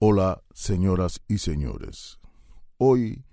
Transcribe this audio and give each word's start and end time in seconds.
Hola, 0.00 0.44
señoras 0.54 1.20
y 1.26 1.38
señores. 1.38 2.20
Hoy 2.76 3.24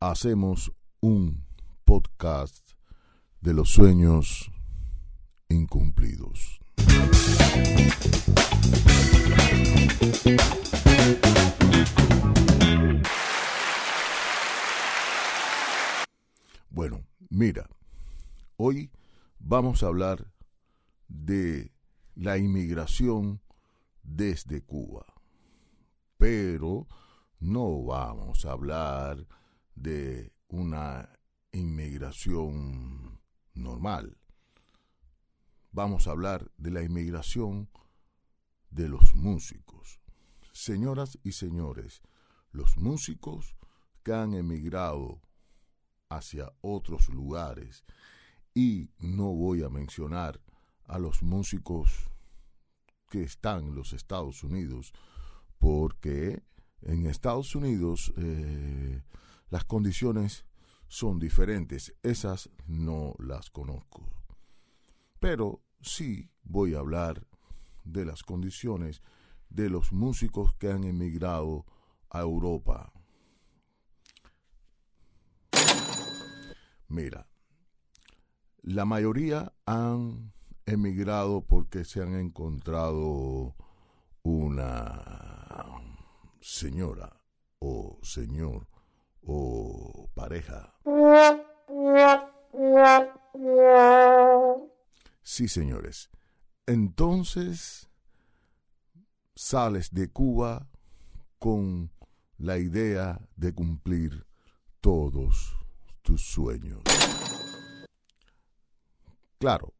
hacemos 0.00 0.72
un 0.98 1.44
podcast 1.84 2.72
de 3.40 3.54
los 3.54 3.70
sueños 3.70 4.50
incumplidos. 5.48 6.58
Bueno, 16.68 17.04
mira, 17.30 17.70
hoy 18.56 18.90
vamos 19.38 19.84
a 19.84 19.86
hablar 19.86 20.32
de 21.06 21.70
la 22.16 22.38
inmigración 22.38 23.40
desde 24.02 24.62
Cuba. 24.62 25.06
Pero 26.18 26.86
no 27.38 27.84
vamos 27.84 28.44
a 28.44 28.52
hablar 28.52 29.26
de 29.74 30.32
una 30.48 31.08
inmigración 31.52 33.20
normal. 33.54 34.18
Vamos 35.70 36.08
a 36.08 36.10
hablar 36.10 36.50
de 36.56 36.72
la 36.72 36.82
inmigración 36.82 37.70
de 38.70 38.88
los 38.88 39.14
músicos. 39.14 40.00
Señoras 40.52 41.18
y 41.22 41.32
señores, 41.32 42.02
los 42.50 42.76
músicos 42.78 43.54
que 44.02 44.12
han 44.12 44.34
emigrado 44.34 45.20
hacia 46.08 46.52
otros 46.62 47.08
lugares 47.10 47.84
y 48.54 48.90
no 48.98 49.32
voy 49.34 49.62
a 49.62 49.68
mencionar 49.68 50.40
a 50.86 50.98
los 50.98 51.22
músicos 51.22 52.10
que 53.08 53.22
están 53.22 53.68
en 53.68 53.74
los 53.76 53.92
Estados 53.92 54.42
Unidos, 54.42 54.92
porque 55.58 56.42
en 56.82 57.06
Estados 57.06 57.54
Unidos 57.54 58.12
eh, 58.16 59.02
las 59.50 59.64
condiciones 59.64 60.46
son 60.86 61.18
diferentes. 61.18 61.94
Esas 62.02 62.50
no 62.66 63.14
las 63.18 63.50
conozco. 63.50 64.08
Pero 65.20 65.62
sí 65.80 66.30
voy 66.42 66.74
a 66.74 66.78
hablar 66.78 67.26
de 67.84 68.04
las 68.04 68.22
condiciones 68.22 69.02
de 69.48 69.70
los 69.70 69.92
músicos 69.92 70.54
que 70.54 70.70
han 70.70 70.84
emigrado 70.84 71.66
a 72.10 72.20
Europa. 72.20 72.92
Mira, 76.88 77.28
la 78.62 78.84
mayoría 78.84 79.52
han 79.66 80.32
emigrado 80.64 81.42
porque 81.42 81.84
se 81.84 82.02
han 82.02 82.14
encontrado 82.14 83.54
una 84.22 85.17
señora 86.40 87.20
o 87.58 87.98
señor 88.02 88.68
o 89.22 90.08
pareja. 90.14 90.74
Sí, 95.22 95.48
señores. 95.48 96.10
Entonces 96.66 97.88
sales 99.34 99.90
de 99.92 100.10
Cuba 100.10 100.68
con 101.38 101.92
la 102.38 102.58
idea 102.58 103.20
de 103.36 103.54
cumplir 103.54 104.26
todos 104.80 105.56
tus 106.02 106.24
sueños. 106.24 106.82
Claro, 109.38 109.74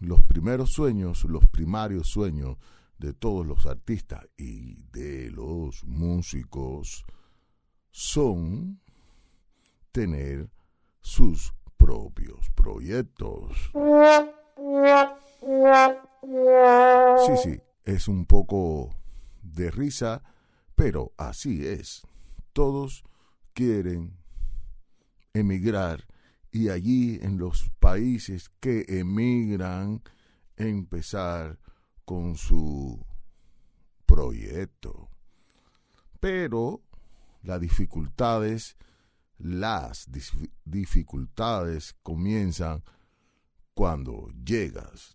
los 0.00 0.22
primeros 0.22 0.72
sueños, 0.72 1.24
los 1.24 1.46
primarios 1.48 2.08
sueños 2.08 2.56
de 2.98 3.12
todos 3.12 3.46
los 3.46 3.66
artistas 3.66 4.26
y 4.36 4.82
de 4.92 5.30
los 5.30 5.84
músicos 5.84 7.04
son 7.90 8.80
tener 9.92 10.50
sus 11.00 11.54
propios 11.76 12.50
proyectos. 12.54 13.70
Sí, 17.26 17.36
sí, 17.42 17.60
es 17.84 18.08
un 18.08 18.26
poco 18.26 18.90
de 19.42 19.70
risa, 19.70 20.22
pero 20.74 21.12
así 21.16 21.66
es. 21.66 22.02
Todos 22.52 23.04
quieren 23.52 24.16
emigrar 25.32 26.06
y 26.50 26.68
allí 26.68 27.18
en 27.22 27.38
los 27.38 27.70
países 27.80 28.50
que 28.60 28.84
emigran 28.88 30.02
empezar 30.56 31.58
con 32.04 32.36
su 32.36 33.04
proyecto. 34.06 35.08
Pero 36.20 36.82
las 37.42 37.60
dificultades, 37.60 38.76
las 39.38 40.08
dificultades 40.64 41.94
comienzan 42.02 42.82
cuando 43.74 44.28
llegas. 44.44 45.14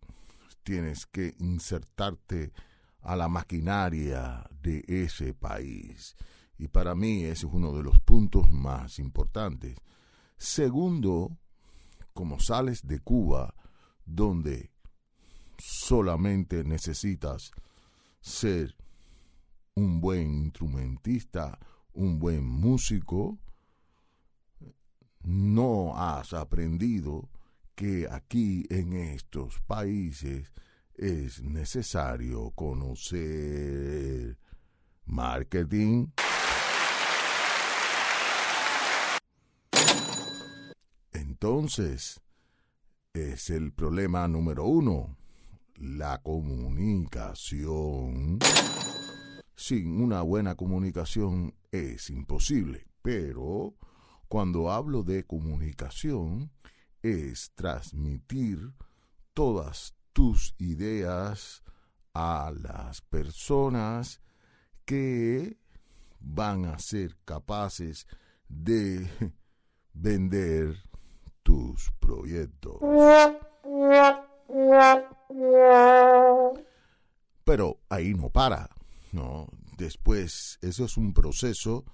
Tienes 0.64 1.06
que 1.06 1.36
insertarte 1.40 2.52
a 3.02 3.16
la 3.16 3.30
maquinaria 3.30 4.48
de 4.62 4.84
ese 4.88 5.34
país. 5.34 6.16
Y 6.58 6.68
para 6.68 6.94
mí 6.94 7.24
ese 7.24 7.48
es 7.48 7.54
uno 7.54 7.72
de 7.72 7.84
los 7.84 8.00
puntos 8.02 8.52
más 8.52 9.00
importantes. 9.00 9.78
Segundo, 10.38 11.38
como 12.14 12.40
sales 12.40 12.86
de 12.86 13.00
Cuba, 13.00 13.56
donde 14.06 14.72
solamente 15.60 16.64
necesitas 16.64 17.52
ser 18.22 18.76
un 19.76 20.02
buen 20.02 20.34
instrumentista, 20.34 21.60
un 21.94 22.20
buen 22.20 22.46
músico, 22.46 23.40
no 25.22 25.94
has 25.96 26.34
aprendido 26.34 27.30
que 27.76 28.08
aquí 28.10 28.66
en 28.70 28.94
estos 28.94 29.60
países 29.62 30.52
es 30.96 31.42
necesario 31.42 32.52
conocer 32.52 34.38
marketing, 35.06 36.08
Entonces, 41.42 42.20
es 43.14 43.50
el 43.50 43.72
problema 43.72 44.28
número 44.28 44.66
uno, 44.66 45.16
la 45.80 46.22
comunicación. 46.22 48.40
Sin 49.56 50.02
una 50.02 50.22
buena 50.22 50.56
comunicación 50.56 51.56
es 51.72 52.10
imposible, 52.10 52.88
pero 53.02 53.76
cuando 54.28 54.72
hablo 54.72 55.04
de 55.04 55.26
comunicación 55.26 56.52
es 57.02 57.52
transmitir 57.56 58.74
todas 59.34 59.96
tus 60.14 60.54
ideas 60.58 61.64
a 62.14 62.52
las 62.62 63.02
personas 63.02 64.22
que 64.86 65.58
van 66.20 66.66
a 66.66 66.80
ser 66.80 67.16
capaces 67.24 68.08
de 68.48 69.08
vender 69.94 70.76
tus 71.44 71.92
proyectos. 72.00 72.80
Pero 77.44 77.80
ahí 77.90 78.14
no 78.14 78.30
para, 78.30 78.70
¿no? 79.12 79.48
Después, 79.78 80.58
eso 80.62 80.86
es 80.86 80.98
un 80.98 81.14
proceso 81.14 81.86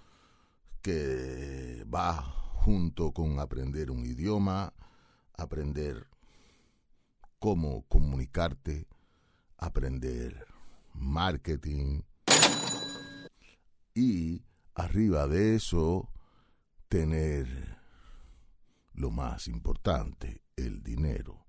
que 0.82 1.86
va 1.94 2.22
junto 2.22 3.12
con 3.12 3.40
aprender 3.40 3.92
un 3.92 4.06
idioma, 4.06 4.74
aprender 5.38 6.08
cómo 7.40 7.86
comunicarte, 7.88 8.88
aprender 9.58 10.48
marketing 10.94 12.02
y 13.94 14.44
arriba 14.74 15.28
de 15.28 15.56
eso 15.56 16.10
tener 16.88 17.78
lo 18.94 19.12
más 19.12 19.48
importante, 19.48 20.42
el 20.56 20.82
dinero. 20.82 21.45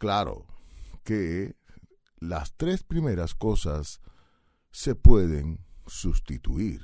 Claro 0.00 0.46
que 1.04 1.56
las 2.20 2.56
tres 2.56 2.82
primeras 2.82 3.34
cosas 3.34 4.00
se 4.70 4.94
pueden 4.94 5.62
sustituir 5.86 6.80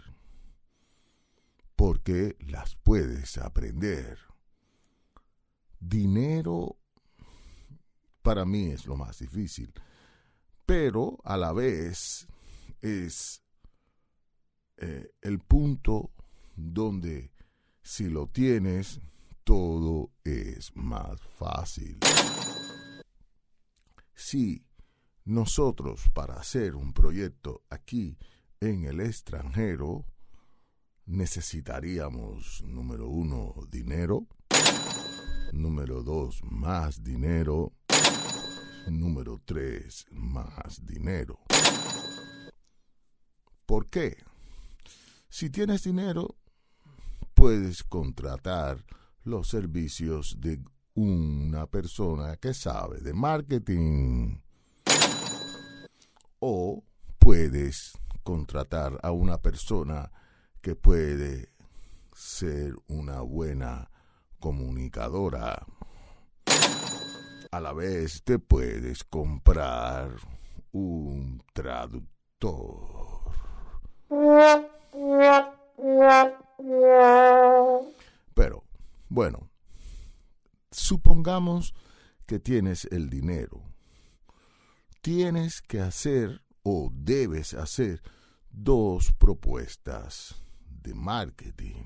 porque 1.76 2.36
las 2.40 2.76
puedes 2.76 3.38
aprender. 3.38 4.18
Dinero 5.80 6.76
para 8.20 8.44
mí 8.44 8.66
es 8.66 8.84
lo 8.84 8.96
más 8.96 9.18
difícil, 9.20 9.72
pero 10.66 11.16
a 11.24 11.38
la 11.38 11.54
vez 11.54 12.26
es 12.82 13.42
eh, 14.76 15.10
el 15.22 15.38
punto 15.38 16.12
donde 16.54 17.32
si 17.80 18.10
lo 18.10 18.26
tienes, 18.26 19.00
todo 19.42 20.10
es 20.22 20.70
más 20.76 21.18
fácil. 21.38 21.98
Si 24.16 24.64
nosotros 25.26 26.08
para 26.14 26.36
hacer 26.36 26.74
un 26.74 26.94
proyecto 26.94 27.62
aquí 27.68 28.16
en 28.60 28.84
el 28.84 29.00
extranjero, 29.00 30.06
necesitaríamos, 31.04 32.62
número 32.64 33.08
uno, 33.08 33.54
dinero, 33.68 34.26
número 35.52 36.02
dos, 36.02 36.42
más 36.42 37.04
dinero, 37.04 37.74
número 38.88 39.38
tres, 39.44 40.06
más 40.10 40.84
dinero. 40.86 41.38
¿Por 43.66 43.86
qué? 43.90 44.16
Si 45.28 45.50
tienes 45.50 45.84
dinero, 45.84 46.36
puedes 47.34 47.84
contratar 47.84 48.82
los 49.24 49.48
servicios 49.48 50.36
de 50.40 50.62
una 50.96 51.66
persona 51.66 52.36
que 52.36 52.54
sabe 52.54 53.00
de 53.00 53.12
marketing. 53.12 54.40
O 56.40 56.82
puedes 57.18 57.92
contratar 58.22 58.98
a 59.02 59.12
una 59.12 59.38
persona 59.38 60.10
que 60.60 60.74
puede 60.74 61.50
ser 62.14 62.74
una 62.88 63.20
buena 63.20 63.90
comunicadora. 64.40 65.66
A 67.50 67.60
la 67.60 67.72
vez 67.72 68.22
te 68.24 68.38
puedes 68.38 69.04
comprar 69.04 70.10
un 70.72 71.42
traductor. 71.52 72.06
Pero, 78.34 78.64
bueno, 79.08 79.50
supongamos 80.76 81.74
que 82.26 82.38
tienes 82.38 82.86
el 82.90 83.08
dinero. 83.08 83.62
Tienes 85.00 85.62
que 85.62 85.80
hacer 85.80 86.42
o 86.62 86.90
debes 86.92 87.54
hacer 87.54 88.02
dos 88.50 89.12
propuestas 89.12 90.34
de 90.68 90.94
marketing. 90.94 91.84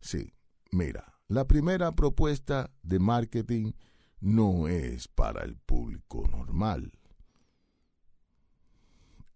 Sí, 0.00 0.32
mira, 0.70 1.14
la 1.28 1.46
primera 1.46 1.92
propuesta 1.92 2.70
de 2.82 2.98
marketing 2.98 3.72
no 4.20 4.68
es 4.68 5.08
para 5.08 5.44
el 5.44 5.56
público 5.56 6.26
normal. 6.28 6.92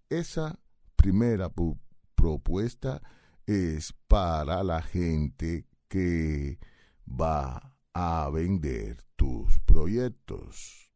Esa 0.09 0.59
primera 0.97 1.51
propuesta 2.15 3.03
es 3.49 3.95
para 4.09 4.63
la 4.63 4.83
gente 4.83 5.65
que 5.89 6.59
va 7.09 7.73
a 7.95 8.29
vender 8.31 9.03
tus 9.17 9.59
proyectos, 9.61 10.91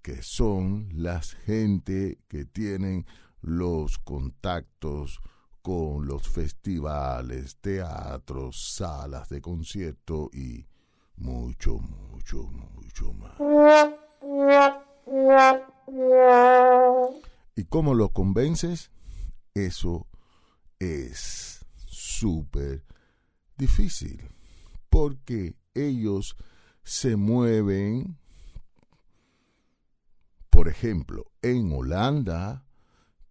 que 0.00 0.22
son 0.22 0.88
las 0.94 1.34
gente 1.34 2.18
que 2.28 2.46
tienen 2.46 3.04
los 3.42 3.98
contactos 3.98 5.20
con 5.60 6.06
los 6.06 6.26
festivales, 6.26 7.58
teatros, 7.60 8.74
salas 8.74 9.28
de 9.28 9.42
concierto 9.42 10.30
y 10.32 10.66
mucho, 11.16 11.78
mucho, 11.78 12.44
mucho 12.44 13.12
más. 13.12 13.38
¿Y 17.54 17.64
cómo 17.64 17.92
lo 17.92 18.08
convences? 18.08 18.90
Eso 19.54 20.06
es 20.78 21.55
súper 21.96 22.84
difícil 23.56 24.28
porque 24.90 25.56
ellos 25.74 26.36
se 26.82 27.16
mueven, 27.16 28.18
por 30.50 30.68
ejemplo, 30.68 31.32
en 31.42 31.72
Holanda, 31.72 32.66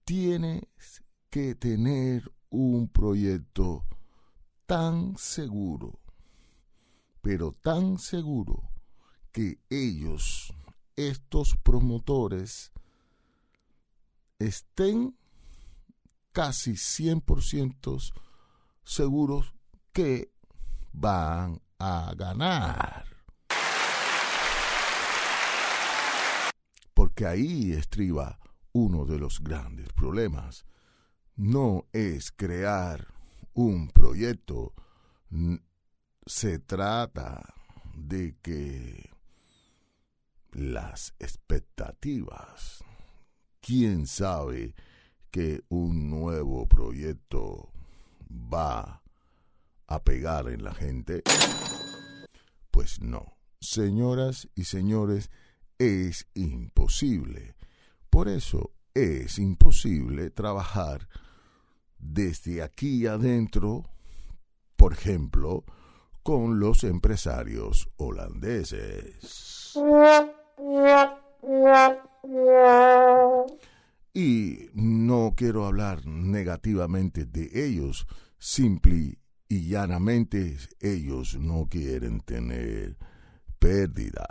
tienes 0.04 0.64
que 1.30 1.56
tener 1.56 2.32
un 2.50 2.88
proyecto 2.90 3.86
tan 4.66 5.18
seguro, 5.18 6.00
pero 7.22 7.54
tan 7.54 7.98
seguro 7.98 8.72
que 9.32 9.60
ellos, 9.70 10.54
estos 10.96 11.56
promotores, 11.58 12.72
estén 14.40 15.18
casi 16.32 16.74
100% 16.74 18.14
seguros 18.86 19.54
que 19.92 20.32
van 20.94 21.62
a 21.80 22.14
ganar. 22.16 23.06
Porque 26.94 27.26
ahí 27.26 27.74
estriba 27.74 28.40
uno 28.72 29.06
de 29.06 29.18
los 29.18 29.42
grandes 29.42 29.92
problemas. 29.94 30.66
No 31.36 31.88
es 31.92 32.32
crear 32.32 33.08
un 33.54 33.90
proyecto, 33.90 34.74
se 36.26 36.60
trata 36.60 37.54
de 37.96 38.38
que 38.42 39.10
las 40.52 41.14
expectativas, 41.20 42.84
quién 43.60 44.08
sabe 44.08 44.76
que 45.32 45.64
un 45.68 46.10
nuevo 46.10 46.68
proyecto 46.68 47.75
va 48.30 49.02
a 49.88 50.04
pegar 50.04 50.50
en 50.50 50.64
la 50.64 50.74
gente? 50.74 51.24
Pues 52.72 53.02
no. 53.02 53.38
Señoras 53.60 54.48
y 54.56 54.66
señores, 54.66 55.32
es 55.80 56.28
imposible. 56.34 57.56
Por 58.10 58.28
eso 58.28 58.72
es 58.94 59.40
imposible 59.40 60.30
trabajar 60.30 61.08
desde 61.98 62.62
aquí 62.62 63.08
adentro, 63.08 63.90
por 64.76 64.94
ejemplo, 64.94 65.66
con 66.24 66.60
los 66.60 66.84
empresarios 66.84 67.90
holandeses. 67.98 69.74
Y 74.18 74.70
no 74.74 75.34
quiero 75.36 75.66
hablar 75.66 76.06
negativamente 76.06 77.26
de 77.26 77.68
ellos, 77.68 78.08
simple 78.38 79.20
y 79.50 79.68
llanamente 79.68 80.58
ellos 80.80 81.38
no 81.38 81.68
quieren 81.70 82.22
tener 82.22 82.96
pérdidas, 83.60 84.26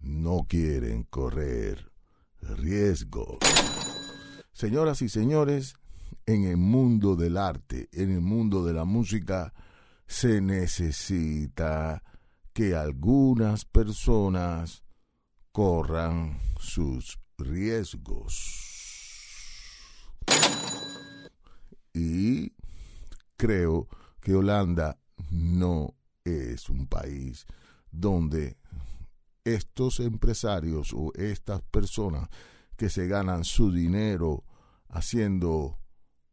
no 0.00 0.46
quieren 0.48 1.02
correr 1.02 1.92
riesgos. 2.40 3.40
Señoras 4.52 5.02
y 5.02 5.10
señores, 5.10 5.74
en 6.24 6.44
el 6.44 6.56
mundo 6.56 7.14
del 7.14 7.36
arte, 7.36 7.90
en 7.92 8.10
el 8.10 8.22
mundo 8.22 8.64
de 8.64 8.72
la 8.72 8.86
música, 8.86 9.52
se 10.06 10.40
necesita 10.40 12.02
que 12.54 12.74
algunas 12.74 13.66
personas 13.66 14.82
corran 15.52 16.38
sus 16.58 17.18
riesgos. 17.38 18.66
Y 21.94 22.52
creo 23.36 23.88
que 24.20 24.34
Holanda 24.34 24.98
no 25.30 25.94
es 26.24 26.68
un 26.68 26.86
país 26.86 27.46
donde 27.90 28.58
estos 29.44 30.00
empresarios 30.00 30.92
o 30.92 31.12
estas 31.14 31.62
personas 31.62 32.28
que 32.76 32.90
se 32.90 33.06
ganan 33.06 33.44
su 33.44 33.72
dinero 33.72 34.44
haciendo 34.88 35.78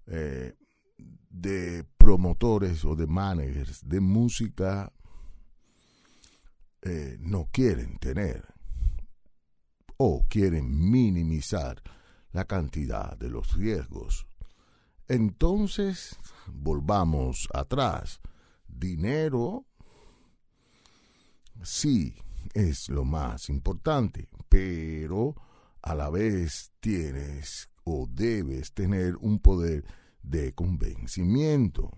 eh, 0.08 0.56
de 1.30 1.86
promotores 1.98 2.86
o 2.86 2.96
de 2.96 3.08
managers 3.08 3.88
de 3.88 4.00
música 4.00 4.92
eh, 6.82 7.18
no 7.20 7.50
quieren 7.52 7.98
tener 7.98 8.55
o 9.98 10.25
quieren 10.28 10.92
minimizar 10.92 11.82
la 12.32 12.46
cantidad 12.46 13.18
de 13.18 13.30
los 13.30 13.56
riesgos. 13.56 14.28
Entonces, 15.08 16.18
volvamos 16.48 17.48
atrás. 17.54 18.20
Dinero 18.68 19.66
sí 21.64 22.16
es 22.54 22.90
lo 22.90 23.06
más 23.06 23.50
importante, 23.50 24.28
pero 24.50 25.36
a 25.82 25.96
la 25.96 26.10
vez 26.10 26.72
tienes 26.80 27.70
o 27.84 28.08
debes 28.10 28.74
tener 28.74 29.16
un 29.18 29.40
poder 29.40 29.86
de 30.24 30.54
convencimiento 30.54 31.92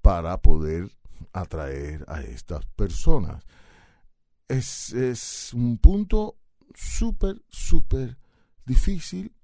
para 0.00 0.40
poder 0.40 0.90
atraer 1.32 2.04
a 2.08 2.20
estas 2.20 2.64
personas 2.76 3.44
es, 4.48 5.52
un 5.54 5.78
punto 5.78 6.38
súper, 6.74 7.42
súper 7.48 8.18
difícil, 8.64 9.34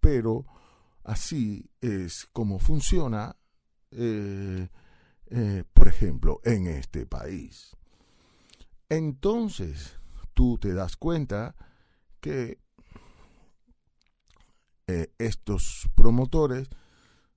pero 0.00 0.46
así 1.04 1.70
es 1.80 2.26
como 2.32 2.58
funciona, 2.58 3.36
eh, 3.90 4.68
eh, 5.26 5.64
por 5.72 5.88
ejemplo, 5.88 6.40
en 6.44 6.66
este 6.66 7.06
país. 7.06 7.76
Entonces, 8.88 9.98
tú 10.34 10.58
te 10.58 10.74
das 10.74 10.96
cuenta 10.96 11.54
que 12.20 12.60
eh, 14.86 15.12
estos 15.18 15.88
promotores 15.94 16.68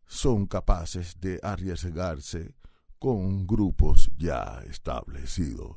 son 0.05 0.45
capaces 0.47 1.19
de 1.19 1.39
arriesgarse 1.41 2.55
con 2.99 3.45
grupos 3.47 4.11
ya 4.17 4.61
establecidos. 4.67 5.75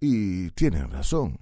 Y 0.00 0.50
tienen 0.52 0.90
razón, 0.90 1.38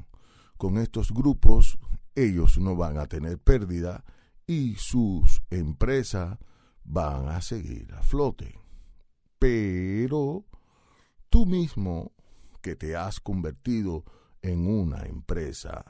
con 0.56 0.78
estos 0.78 1.12
grupos 1.12 1.78
ellos 2.16 2.58
no 2.58 2.74
van 2.74 2.98
a 2.98 3.06
tener 3.06 3.38
pérdida 3.38 4.04
y 4.46 4.74
sus 4.74 5.42
empresas 5.50 6.38
van 6.82 7.28
a 7.28 7.40
seguir 7.40 7.94
a 7.94 8.02
flote. 8.02 8.58
Pero 9.38 10.44
tú 11.30 11.46
mismo 11.46 12.12
que 12.60 12.74
te 12.74 12.96
has 12.96 13.20
convertido 13.20 14.04
en 14.42 14.66
una 14.66 15.02
empresa. 15.06 15.84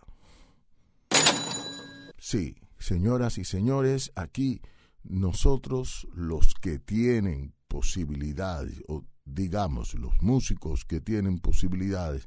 Sí, 2.18 2.56
señoras 2.78 3.38
y 3.38 3.44
señores, 3.44 4.12
aquí 4.14 4.60
nosotros 5.04 6.06
los 6.12 6.54
que 6.54 6.78
tienen 6.78 7.54
posibilidades, 7.68 8.82
o 8.88 9.04
digamos 9.24 9.94
los 9.94 10.20
músicos 10.20 10.84
que 10.84 11.00
tienen 11.00 11.38
posibilidades 11.38 12.26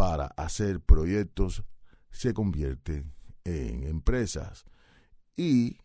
para 0.00 0.28
hacer 0.38 0.80
proyectos, 0.80 1.62
se 2.10 2.32
convierten 2.32 3.12
en 3.44 3.82
empresas 3.82 4.64
y 5.36 5.76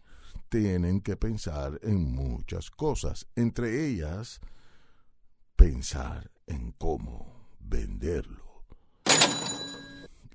tienen 0.47 1.01
que 1.01 1.17
pensar 1.17 1.77
en 1.83 2.13
muchas 2.13 2.71
cosas, 2.71 3.27
entre 3.35 3.85
ellas 3.85 4.39
pensar 5.57 6.31
en 6.47 6.71
cómo 6.71 7.49
venderlo. 7.59 8.63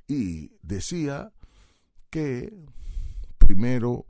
Y 0.07 0.53
decía 0.61 1.33
que 2.11 2.53
primero 3.39 4.05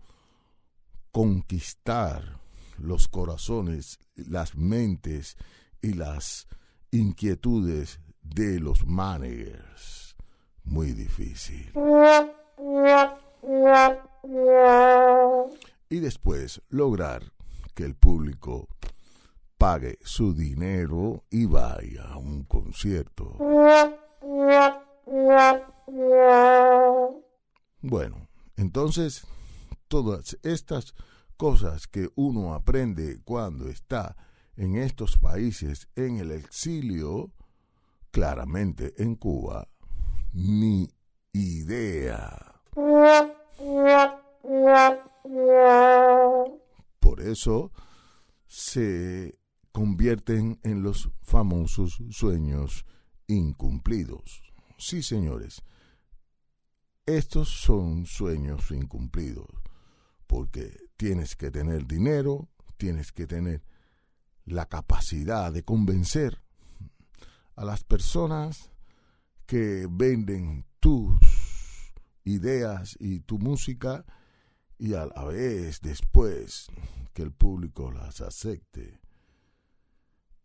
conquistar 1.12 2.40
los 2.76 3.06
corazones, 3.06 4.00
las 4.16 4.56
mentes 4.56 5.36
y 5.80 5.92
las 5.92 6.48
inquietudes 6.90 8.00
de 8.22 8.60
los 8.60 8.86
managers. 8.86 10.16
Muy 10.64 10.92
difícil. 10.92 11.72
Y 15.88 15.98
después 16.00 16.62
lograr 16.68 17.32
que 17.74 17.84
el 17.84 17.94
público 17.94 18.68
pague 19.58 19.98
su 20.02 20.32
dinero 20.34 21.24
y 21.30 21.46
vaya 21.46 22.04
a 22.04 22.16
un 22.16 22.44
concierto. 22.44 23.36
Bueno, 27.82 28.28
entonces 28.56 29.26
todas 29.88 30.38
estas 30.42 30.94
cosas 31.36 31.86
que 31.88 32.10
uno 32.14 32.54
aprende 32.54 33.20
cuando 33.24 33.68
está 33.68 34.16
en 34.56 34.76
estos 34.76 35.18
países 35.18 35.88
en 35.96 36.18
el 36.18 36.30
exilio, 36.30 37.32
claramente 38.10 38.94
en 39.02 39.16
Cuba, 39.16 39.68
ni 40.32 40.88
idea. 41.32 42.62
Por 47.00 47.20
eso 47.20 47.72
se 48.46 49.38
convierten 49.72 50.58
en 50.62 50.82
los 50.82 51.10
famosos 51.22 52.02
sueños 52.10 52.84
incumplidos. 53.26 54.52
Sí, 54.78 55.02
señores, 55.02 55.62
estos 57.06 57.48
son 57.48 58.06
sueños 58.06 58.70
incumplidos, 58.70 59.48
porque 60.26 60.76
tienes 60.96 61.36
que 61.36 61.50
tener 61.50 61.86
dinero, 61.86 62.48
tienes 62.76 63.12
que 63.12 63.26
tener 63.26 63.62
la 64.44 64.66
capacidad 64.66 65.52
de 65.52 65.62
convencer 65.62 66.42
a 67.60 67.64
las 67.66 67.84
personas 67.84 68.70
que 69.44 69.86
venden 69.90 70.64
tus 70.80 71.20
ideas 72.24 72.96
y 72.98 73.20
tu 73.20 73.38
música 73.38 74.06
y 74.78 74.94
a 74.94 75.04
la 75.04 75.24
vez 75.26 75.82
después 75.82 76.68
que 77.12 77.20
el 77.20 77.32
público 77.32 77.92
las 77.92 78.22
acepte. 78.22 79.02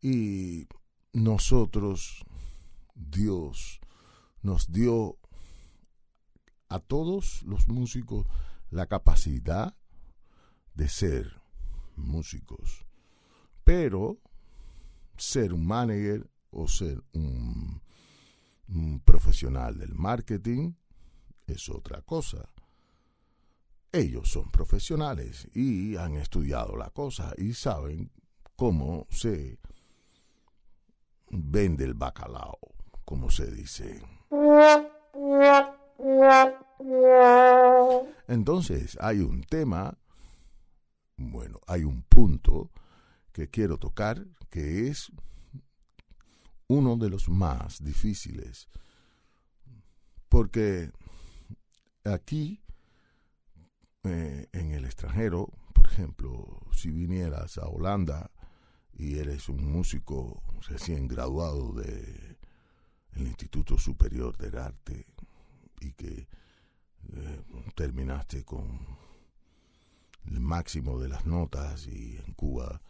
Y 0.01 0.67
nosotros, 1.13 2.25
Dios, 2.95 3.79
nos 4.41 4.74
dio 4.74 5.17
a 6.67 6.81
todos 6.81 7.43
los 7.43 7.69
músicos 7.69 8.27
la 8.72 8.88
capacidad 8.88 9.74
de 10.74 10.89
ser 10.89 11.39
músicos. 11.95 12.86
Pero 13.63 14.19
ser 15.15 15.53
un 15.53 15.65
manager 15.65 16.29
o 16.55 16.67
ser 16.67 17.03
un, 17.13 17.81
profesional 19.03 19.77
del 19.77 19.93
marketing 19.93 20.74
es 21.45 21.69
otra 21.69 22.01
cosa. 22.01 22.50
Ellos 23.91 24.29
son 24.29 24.50
profesionales 24.50 25.47
y 25.53 25.95
han 25.97 26.15
estudiado 26.15 26.75
la 26.75 26.89
cosa 26.89 27.33
y 27.38 27.53
saben 27.53 28.12
cómo 28.55 29.05
se 29.12 29.59
vende 31.29 31.85
el 31.85 31.93
bacalao, 31.93 32.57
como 33.05 33.29
se 33.29 33.51
dice. 33.51 34.01
Entonces 38.27 38.97
hay 39.00 39.19
un 39.19 39.43
tema, 39.43 39.97
bueno, 41.17 41.59
hay 41.67 41.83
un 41.83 42.01
punto 42.01 42.71
que 43.31 43.50
quiero 43.50 43.77
tocar 43.77 44.25
que 44.50 44.88
es 44.88 45.12
uno 46.67 46.95
de 46.98 47.10
los 47.10 47.29
más 47.29 47.84
difíciles, 47.84 48.67
porque 50.29 50.91
aquí 52.03 52.62
eh, 54.03 54.48
en 54.51 54.72
el 54.72 54.86
extranjero, 54.86 55.51
por 55.74 55.88
ejemplo, 55.88 56.62
si 56.72 56.91
vinieras 56.91 57.57
a 57.57 57.67
Holanda 57.67 58.31
y 58.93 59.17
eres 59.17 59.50
un 59.50 59.65
músico 59.72 60.43
recién 60.67 61.07
graduado 61.07 61.74
de 61.74 62.38
el 63.13 63.27
Instituto 63.27 63.77
Superior 63.77 64.38
del 64.38 64.57
Arte 64.57 65.05
y 65.79 65.93
que 65.93 66.27
eh, 67.13 67.43
terminaste 67.75 68.43
con 68.43 68.79
el 70.25 70.39
máximo 70.39 71.00
de 71.00 71.10
las 71.10 71.25
notas 71.25 71.88
y 71.88 72.17
en 72.17 72.34
Cuba 72.34 72.81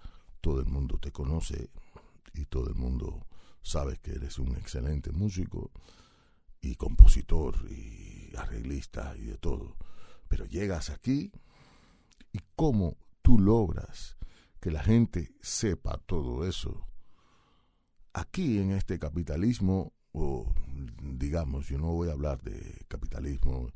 todo 0.42 0.60
el 0.60 0.66
mundo 0.66 0.98
te 0.98 1.12
conoce 1.12 1.70
y 2.34 2.46
todo 2.46 2.70
el 2.70 2.76
mundo 2.76 3.26
sabe 3.66 3.98
que 3.98 4.12
eres 4.12 4.38
un 4.38 4.56
excelente 4.56 5.12
músico 5.12 5.72
y 6.62 6.76
compositor 6.76 7.56
y 7.72 8.32
arreglista 8.38 9.16
y 9.18 9.26
de 9.26 9.38
todo. 9.38 9.76
Pero 10.28 10.46
llegas 10.46 10.92
aquí 10.92 11.32
y 12.32 12.40
cómo 12.56 12.98
tú 13.24 13.40
logras 13.40 14.18
que 14.60 14.70
la 14.70 14.84
gente 14.84 15.36
sepa 15.42 15.98
todo 16.06 16.48
eso. 16.48 16.88
Aquí 18.14 18.60
en 18.60 18.72
este 18.72 19.00
capitalismo, 19.00 19.94
o 20.12 20.54
digamos, 21.02 21.68
yo 21.68 21.80
no 21.80 21.88
voy 21.88 22.10
a 22.10 22.14
hablar 22.14 22.44
de 22.44 22.86
capitalismo, 22.88 23.72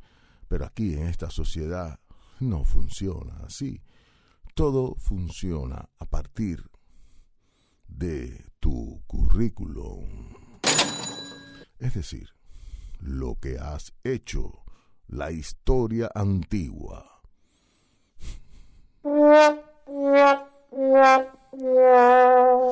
pero 0.48 0.66
aquí 0.66 0.94
en 0.94 1.08
esta 1.08 1.32
sociedad 1.32 2.00
no 2.40 2.64
funciona 2.64 3.38
así. 3.44 3.82
Todo 4.54 4.96
funciona 4.96 5.90
a 5.98 6.06
partir 6.06 6.70
de 7.90 8.46
tu 8.60 9.02
currículum. 9.08 10.34
Es 11.80 11.94
decir, 11.94 12.30
lo 13.00 13.36
que 13.36 13.58
has 13.58 13.94
hecho, 14.04 14.64
la 15.08 15.32
historia 15.32 16.12
antigua. 16.14 17.22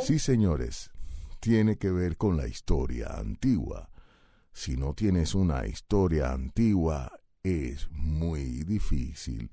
Sí, 0.01 0.19
señores, 0.19 0.91
tiene 1.39 1.77
que 1.77 1.91
ver 1.91 2.17
con 2.17 2.37
la 2.37 2.47
historia 2.47 3.17
antigua. 3.17 3.89
Si 4.53 4.75
no 4.75 4.93
tienes 4.93 5.35
una 5.35 5.65
historia 5.65 6.31
antigua, 6.31 7.11
es 7.43 7.89
muy 7.91 8.63
difícil 8.63 9.49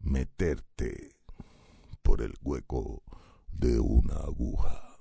meterte 0.00 1.16
por 2.02 2.22
el 2.22 2.34
hueco 2.42 3.02
de 3.52 3.80
una 3.80 4.14
aguja. 4.14 4.98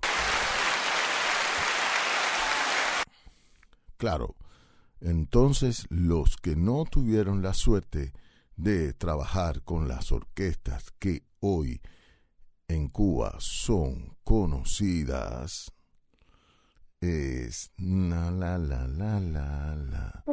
Claro, 3.98 4.36
entonces 5.02 5.86
los 5.90 6.38
que 6.38 6.56
no 6.56 6.86
tuvieron 6.86 7.42
la 7.42 7.54
suerte 7.54 8.14
de 8.56 8.94
trabajar 8.94 9.62
con 9.64 9.88
las 9.88 10.12
orquestas 10.12 10.92
que 11.00 11.24
hoy 11.40 11.82
en 12.68 12.88
Cuba 12.88 13.36
son 13.40 14.16
conocidas, 14.24 15.72
es 17.02 17.72
la 17.78 18.30
la 18.32 18.58
la 18.58 18.88
la 18.88 19.20
la 19.20 19.76
la. 19.76 20.24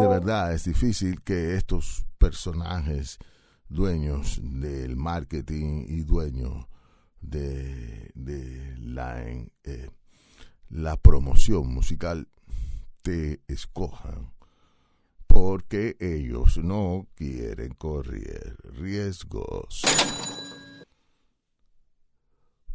De 0.00 0.08
verdad 0.08 0.52
es 0.52 0.64
difícil 0.64 1.22
que 1.22 1.54
estos 1.56 2.04
personajes 2.18 3.18
dueños 3.70 4.40
del 4.42 4.96
marketing 4.96 5.86
y 5.88 6.02
dueños 6.02 6.66
de, 7.20 8.10
de 8.14 8.76
la, 8.78 9.22
eh, 9.22 9.90
la 10.68 10.96
promoción 10.96 11.72
musical 11.72 12.28
te 13.02 13.40
escojan 13.48 14.32
porque 15.28 15.96
ellos 16.00 16.58
no 16.58 17.06
quieren 17.14 17.72
correr 17.74 18.56
riesgos. 18.64 19.82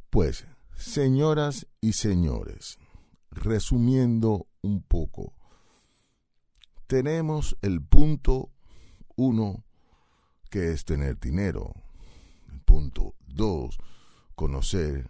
Pues, 0.09 0.45
señoras 0.73 1.67
y 1.81 1.91
señores, 1.91 2.79
resumiendo 3.29 4.47
un 4.61 4.81
poco, 4.81 5.33
tenemos 6.87 7.57
el 7.61 7.83
punto 7.83 8.53
uno, 9.17 9.64
que 10.49 10.71
es 10.71 10.85
tener 10.85 11.19
dinero. 11.19 11.73
Punto 12.65 13.15
dos, 13.27 13.77
conocer 14.35 15.09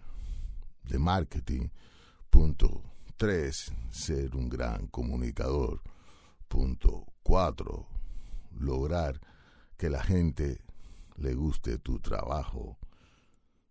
de 0.84 1.00
marketing. 1.00 1.70
Punto 2.30 2.84
tres, 3.18 3.72
ser 3.92 4.36
un 4.36 4.50
gran 4.50 4.88
comunicador. 4.88 5.82
Punto 6.48 7.06
cuatro, 7.24 7.88
lograr 8.52 9.20
que 9.78 9.90
la 9.90 10.04
gente 10.04 10.62
le 11.16 11.34
guste 11.34 11.78
tu 11.80 12.00
trabajo. 12.00 12.78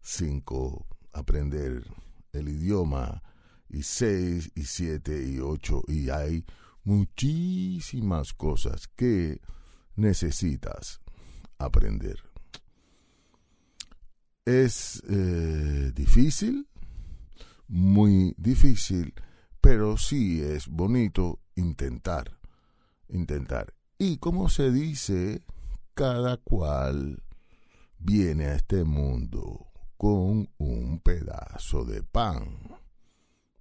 Cinco, 0.00 0.87
aprender 1.12 1.85
el 2.33 2.49
idioma. 2.49 3.23
Y 3.68 3.83
seis, 3.83 4.52
y 4.54 4.64
siete, 4.64 5.26
y 5.26 5.40
ocho, 5.40 5.83
y 5.88 6.11
hay 6.11 6.44
muchísimas 6.85 8.33
cosas 8.33 8.87
que 8.88 9.40
necesitas 9.97 11.00
aprender. 11.59 12.17
Es 14.45 15.03
eh, 15.09 15.93
difícil, 15.95 16.69
muy 17.69 18.35
difícil, 18.37 19.15
pero 19.61 19.97
sí 19.97 20.43
es 20.43 20.69
bonito 20.69 21.41
intentar, 21.57 22.39
intentar. 23.09 23.73
Y 23.99 24.19
como 24.19 24.49
se 24.49 24.71
dice, 24.71 25.43
cada 25.95 26.37
cual 26.37 27.23
viene 27.99 28.47
a 28.47 28.55
este 28.57 28.85
mundo 28.85 29.69
con 29.97 30.51
un 30.59 31.01
pedazo 31.01 31.85
de 31.85 32.03
pan 32.03 32.59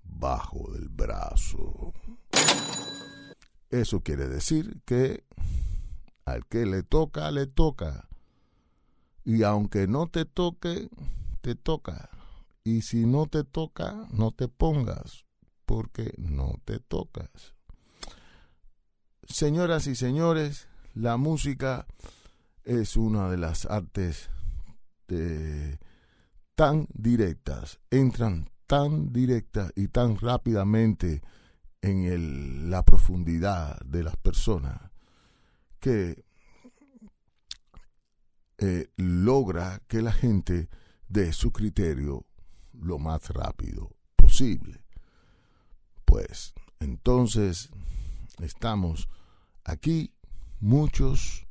bajo 0.04 0.72
del 0.74 0.90
brazo. 0.90 1.94
Eso 3.70 4.02
quiere 4.02 4.28
decir 4.28 4.82
que 4.86 5.24
al 6.26 6.46
que 6.46 6.66
le 6.66 6.84
toca, 6.84 7.32
le 7.32 7.48
toca. 7.48 8.08
Y 9.26 9.44
aunque 9.44 9.88
no 9.88 10.08
te 10.08 10.26
toque, 10.26 10.90
te 11.42 11.56
toca. 11.56 12.10
Y 12.64 12.82
si 12.82 13.06
no 13.06 13.28
te 13.28 13.44
toca, 13.44 14.08
no 14.12 14.32
te 14.32 14.48
pongas, 14.48 15.26
porque 15.66 16.14
no 16.18 16.60
te 16.66 16.80
tocas. 16.80 17.30
Señoras 19.28 19.88
y 19.88 19.96
señores, 19.96 20.68
la 20.94 21.18
música 21.18 21.86
es 22.64 22.98
una 22.98 23.30
de 23.30 23.38
las 23.38 23.66
artes 23.66 24.30
tan 26.56 26.88
directas, 26.94 27.80
entran 27.92 28.50
tan 28.68 29.12
directa 29.12 29.70
y 29.76 29.90
tan 29.90 30.18
rápidamente 30.18 31.22
en 31.82 32.70
la 32.70 32.84
profundidad 32.84 33.80
de 33.82 34.04
las 34.04 34.16
personas 34.18 34.93
que 35.84 36.24
eh, 38.58 38.90
logra 38.96 39.82
que 39.90 40.02
la 40.02 40.14
gente 40.14 40.70
dé 41.10 41.34
su 41.34 41.52
criterio 41.52 42.26
lo 42.72 43.00
más 43.00 43.30
rápido 43.32 43.90
posible. 44.16 44.82
Pues 46.06 46.54
entonces 46.80 47.70
estamos 48.40 49.10
aquí 49.66 50.14
muchos 50.62 51.48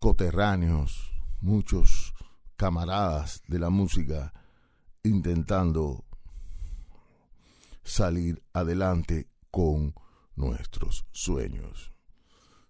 coterráneos, 0.00 1.12
muchos 1.40 2.12
camaradas 2.56 3.40
de 3.46 3.60
la 3.60 3.70
música 3.70 4.32
intentando 5.04 6.04
salir 7.84 8.42
adelante 8.52 9.28
con 9.52 9.94
nuestros 10.34 11.06
sueños. 11.12 11.92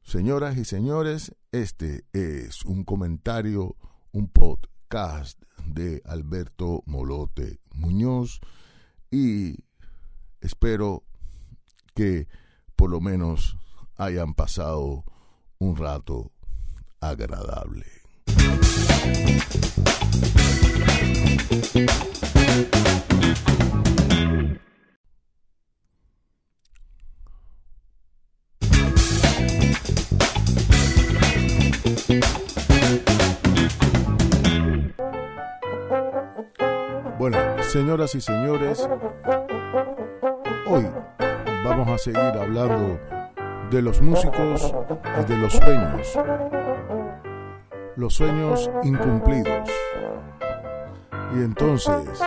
Señoras 0.03 0.57
y 0.57 0.65
señores, 0.65 1.37
este 1.53 2.05
es 2.13 2.65
un 2.65 2.85
comentario, 2.85 3.77
un 4.13 4.29
podcast 4.29 5.41
de 5.67 6.03
Alberto 6.05 6.83
Molote 6.87 7.61
Muñoz 7.73 8.41
y 9.11 9.57
espero 10.41 11.05
que 11.95 12.27
por 12.75 12.91
lo 12.91 13.01
menos 13.01 13.57
hayan 13.97 14.35
pasado 14.35 15.05
un 15.59 15.77
rato 15.77 16.33
agradable. 17.01 17.87
Señoras 37.71 38.17
y 38.17 38.21
señores, 38.21 38.89
hoy 40.67 40.85
vamos 41.65 41.89
a 41.89 41.99
seguir 41.99 42.19
hablando 42.19 42.99
de 43.71 43.81
los 43.81 44.03
músicos 44.03 44.75
y 45.21 45.25
de 45.25 45.37
los 45.37 45.53
sueños. 45.53 46.19
Los 47.95 48.15
sueños 48.15 48.69
incumplidos. 48.83 49.71
Y 51.37 51.43
entonces, 51.45 52.21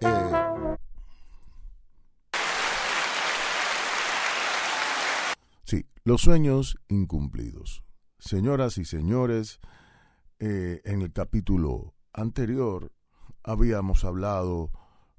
eh, 0.00 0.76
sí, 5.64 5.84
los 6.04 6.20
sueños 6.20 6.78
incumplidos. 6.86 7.82
Señoras 8.20 8.78
y 8.78 8.84
señores, 8.84 9.58
eh, 10.38 10.80
en 10.84 11.02
el 11.02 11.12
capítulo 11.12 11.96
anterior 12.12 12.92
habíamos 13.44 14.04
hablado 14.04 14.72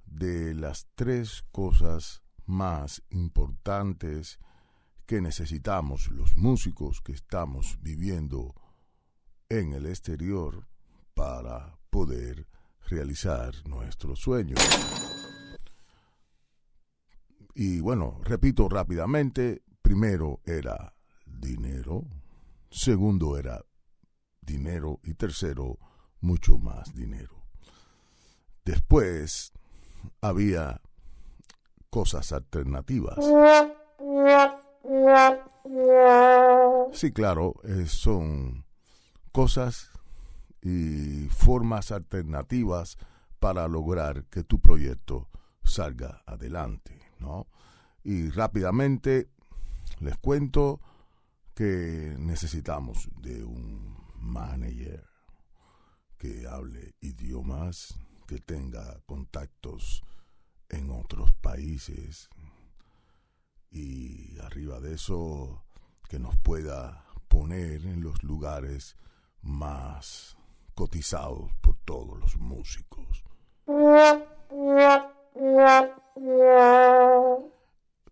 de 0.06 0.56
las 0.56 0.88
tres 0.96 1.46
cosas 1.52 2.24
más 2.46 3.04
importantes 3.10 4.40
que 5.06 5.22
necesitamos 5.22 6.10
los 6.10 6.36
músicos 6.36 7.02
que 7.02 7.14
estamos 7.14 7.78
viviendo 7.82 8.56
en 9.50 9.74
el 9.74 9.86
exterior 9.86 10.68
para 11.14 11.78
poder 11.92 12.48
realizar 12.88 13.54
nuestros 13.68 14.20
sueños. 14.20 14.60
Y 17.54 17.80
bueno, 17.80 18.20
repito 18.24 18.68
rápidamente, 18.68 19.64
primero 19.82 20.42
era 20.46 20.96
dinero, 21.26 22.04
segundo 22.70 23.38
era 23.38 23.64
dinero 24.42 25.00
y 25.04 25.14
tercero, 25.14 25.78
mucho 26.20 26.58
más 26.58 26.94
dinero. 26.94 27.45
Después 28.66 29.54
había 30.22 30.82
cosas 31.90 32.32
alternativas. 32.34 33.20
Sí, 36.92 37.12
claro, 37.12 37.56
eh, 37.64 37.86
son 37.88 38.66
cosas 39.32 39.92
y 40.62 41.28
formas 41.30 41.92
alternativas 41.92 42.98
para 43.40 43.68
lograr 43.68 44.26
que 44.26 44.44
tu 44.44 44.60
proyecto 44.60 45.30
salga 45.64 46.24
adelante, 46.26 47.00
¿no? 47.20 47.48
Y 48.04 48.30
rápidamente 48.30 49.30
les 50.00 50.18
cuento 50.18 50.82
que 51.54 52.16
necesitamos 52.20 53.10
de 53.22 53.44
un 53.44 53.96
manager 54.20 55.06
que 56.18 56.48
hable 56.48 56.96
idiomas, 57.02 58.00
que 58.26 58.40
tenga 58.40 59.00
contactos 59.06 60.04
en 60.70 60.90
otros 60.92 61.32
países 61.34 62.30
y 63.72 64.40
arriba 64.40 64.80
de 64.80 64.96
eso 64.96 65.64
que 66.10 66.20
nos 66.20 66.38
pueda 66.38 67.06
poner 67.28 67.86
en 67.86 68.02
los 68.02 68.24
lugares 68.24 68.96
más 69.42 70.38
cotizados 70.74 71.52
por 71.62 71.78
todos 71.86 72.20
los 72.20 72.38
músicos. 72.38 73.24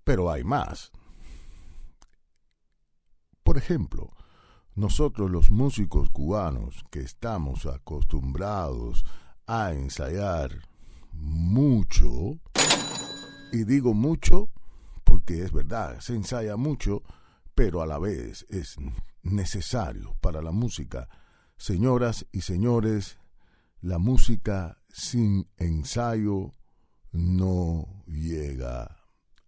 Pero 0.04 0.32
hay 0.32 0.44
más. 0.44 0.92
Por 3.44 3.58
ejemplo, 3.58 4.12
nosotros 4.76 5.30
los 5.30 5.52
músicos 5.52 6.10
cubanos 6.10 6.84
que 6.90 7.02
estamos 7.02 7.66
acostumbrados 7.66 9.06
a 9.56 9.72
ensayar 9.72 10.50
mucho, 11.12 12.40
y 13.52 13.66
digo 13.66 13.94
mucho 13.94 14.50
porque 15.04 15.44
es 15.44 15.52
verdad, 15.52 16.00
se 16.00 16.16
ensaya 16.16 16.58
mucho, 16.58 17.04
pero 17.54 17.84
a 17.84 17.86
la 17.86 18.00
vez 18.00 18.48
es 18.50 18.78
necesario 19.22 20.16
para 20.22 20.42
la 20.42 20.52
música. 20.52 21.08
Señoras 21.56 22.26
y 22.32 22.42
señores, 22.42 23.20
la 23.82 24.00
música 24.00 24.80
sin 24.90 25.48
ensayo 25.58 26.52
no 27.12 28.04
llega 28.08 29.06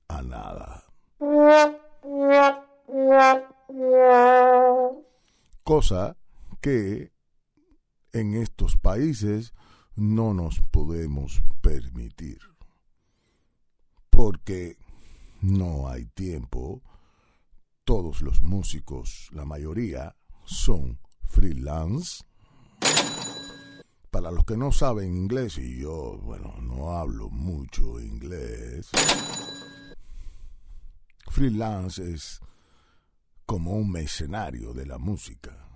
a 0.07 0.21
nada. 0.21 0.83
Cosa 5.63 6.15
que 6.61 7.11
en 8.13 8.35
estos 8.35 8.77
países 8.77 9.51
no 9.95 10.33
nos 10.33 10.61
podemos 10.71 11.43
permitir. 11.61 12.39
Porque 14.09 14.77
no 15.41 15.87
hay 15.87 16.05
tiempo. 16.05 16.81
Todos 17.83 18.21
los 18.21 18.41
músicos, 18.41 19.29
la 19.31 19.45
mayoría, 19.45 20.15
son 20.45 20.99
freelance. 21.23 22.23
Para 24.09 24.31
los 24.31 24.45
que 24.45 24.57
no 24.57 24.71
saben 24.71 25.15
inglés, 25.15 25.57
y 25.57 25.81
yo, 25.81 26.17
bueno, 26.23 26.55
no 26.61 26.97
hablo 26.97 27.29
mucho 27.29 27.99
inglés, 27.99 28.89
freelance 31.29 32.13
es 32.13 32.39
como 33.45 33.73
un 33.73 33.91
mercenario 33.91 34.73
de 34.73 34.85
la 34.85 34.97
música. 34.97 35.67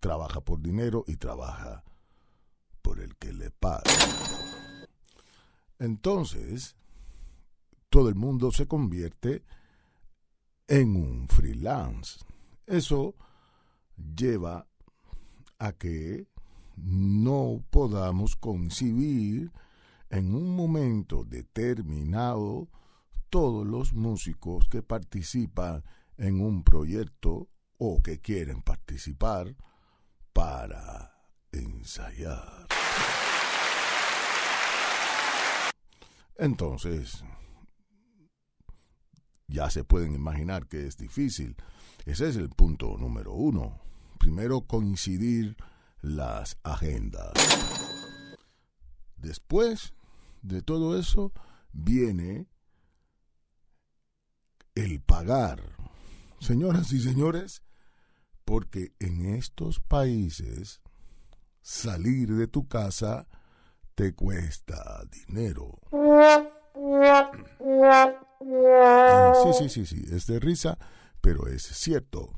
Trabaja 0.00 0.40
por 0.40 0.62
dinero 0.62 1.04
y 1.06 1.16
trabaja 1.16 1.84
que 3.16 3.32
le 3.32 3.50
paga. 3.50 3.82
Entonces, 5.78 6.76
todo 7.88 8.08
el 8.08 8.14
mundo 8.14 8.52
se 8.52 8.66
convierte 8.66 9.42
en 10.68 10.94
un 10.94 11.28
freelance. 11.28 12.20
Eso 12.66 13.16
lleva 14.16 14.66
a 15.58 15.72
que 15.72 16.28
no 16.76 17.64
podamos 17.70 18.36
concebir 18.36 19.52
en 20.08 20.34
un 20.34 20.54
momento 20.54 21.24
determinado 21.24 22.68
todos 23.28 23.66
los 23.66 23.92
músicos 23.92 24.68
que 24.68 24.82
participan 24.82 25.84
en 26.16 26.40
un 26.40 26.62
proyecto 26.64 27.48
o 27.78 28.02
que 28.02 28.20
quieren 28.20 28.62
participar 28.62 29.56
para 30.32 31.14
ensayar. 31.52 32.79
Entonces, 36.36 37.22
ya 39.46 39.68
se 39.68 39.84
pueden 39.84 40.14
imaginar 40.14 40.66
que 40.66 40.86
es 40.86 40.96
difícil. 40.96 41.54
Ese 42.06 42.28
es 42.28 42.36
el 42.36 42.48
punto 42.48 42.96
número 42.96 43.32
uno. 43.32 43.78
Primero 44.18 44.62
coincidir 44.62 45.56
las 46.00 46.56
agendas. 46.62 47.32
Después 49.16 49.92
de 50.40 50.62
todo 50.62 50.98
eso 50.98 51.32
viene 51.72 52.46
el 54.74 55.00
pagar. 55.00 55.76
Señoras 56.40 56.92
y 56.92 57.00
señores, 57.00 57.62
porque 58.46 58.94
en 58.98 59.34
estos 59.34 59.78
países 59.80 60.80
salir 61.62 62.34
de 62.34 62.46
tu 62.46 62.68
casa 62.68 63.26
te 63.94 64.14
cuesta 64.14 65.02
dinero. 65.26 65.78
Sí, 69.34 69.52
sí, 69.52 69.68
sí, 69.68 69.86
sí, 69.86 70.04
es 70.10 70.26
de 70.26 70.40
risa, 70.40 70.78
pero 71.20 71.46
es 71.48 71.62
cierto. 71.62 72.32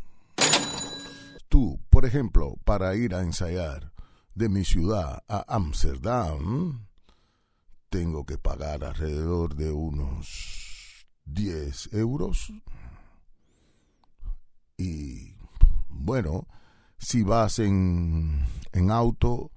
Tú, 1.49 1.81
por 1.91 2.07
ejemplo, 2.07 2.57
para 2.65 2.95
ir 2.97 3.15
a 3.15 3.21
ensayar 3.21 3.93
de 4.35 4.49
mi 4.49 4.65
ciudad 4.65 5.23
a 5.29 5.45
Ámsterdam, 5.55 6.87
tengo 7.91 8.25
que 8.25 8.39
pagar 8.39 8.85
alrededor 8.85 9.55
de 9.55 9.71
unos 9.71 11.07
10 11.27 11.93
euros. 11.93 12.53
Y 14.79 15.37
bueno, 15.91 16.49
si 17.03 17.23
vas 17.25 17.59
en, 17.59 18.47
en 18.73 18.91
auto, 18.93 19.51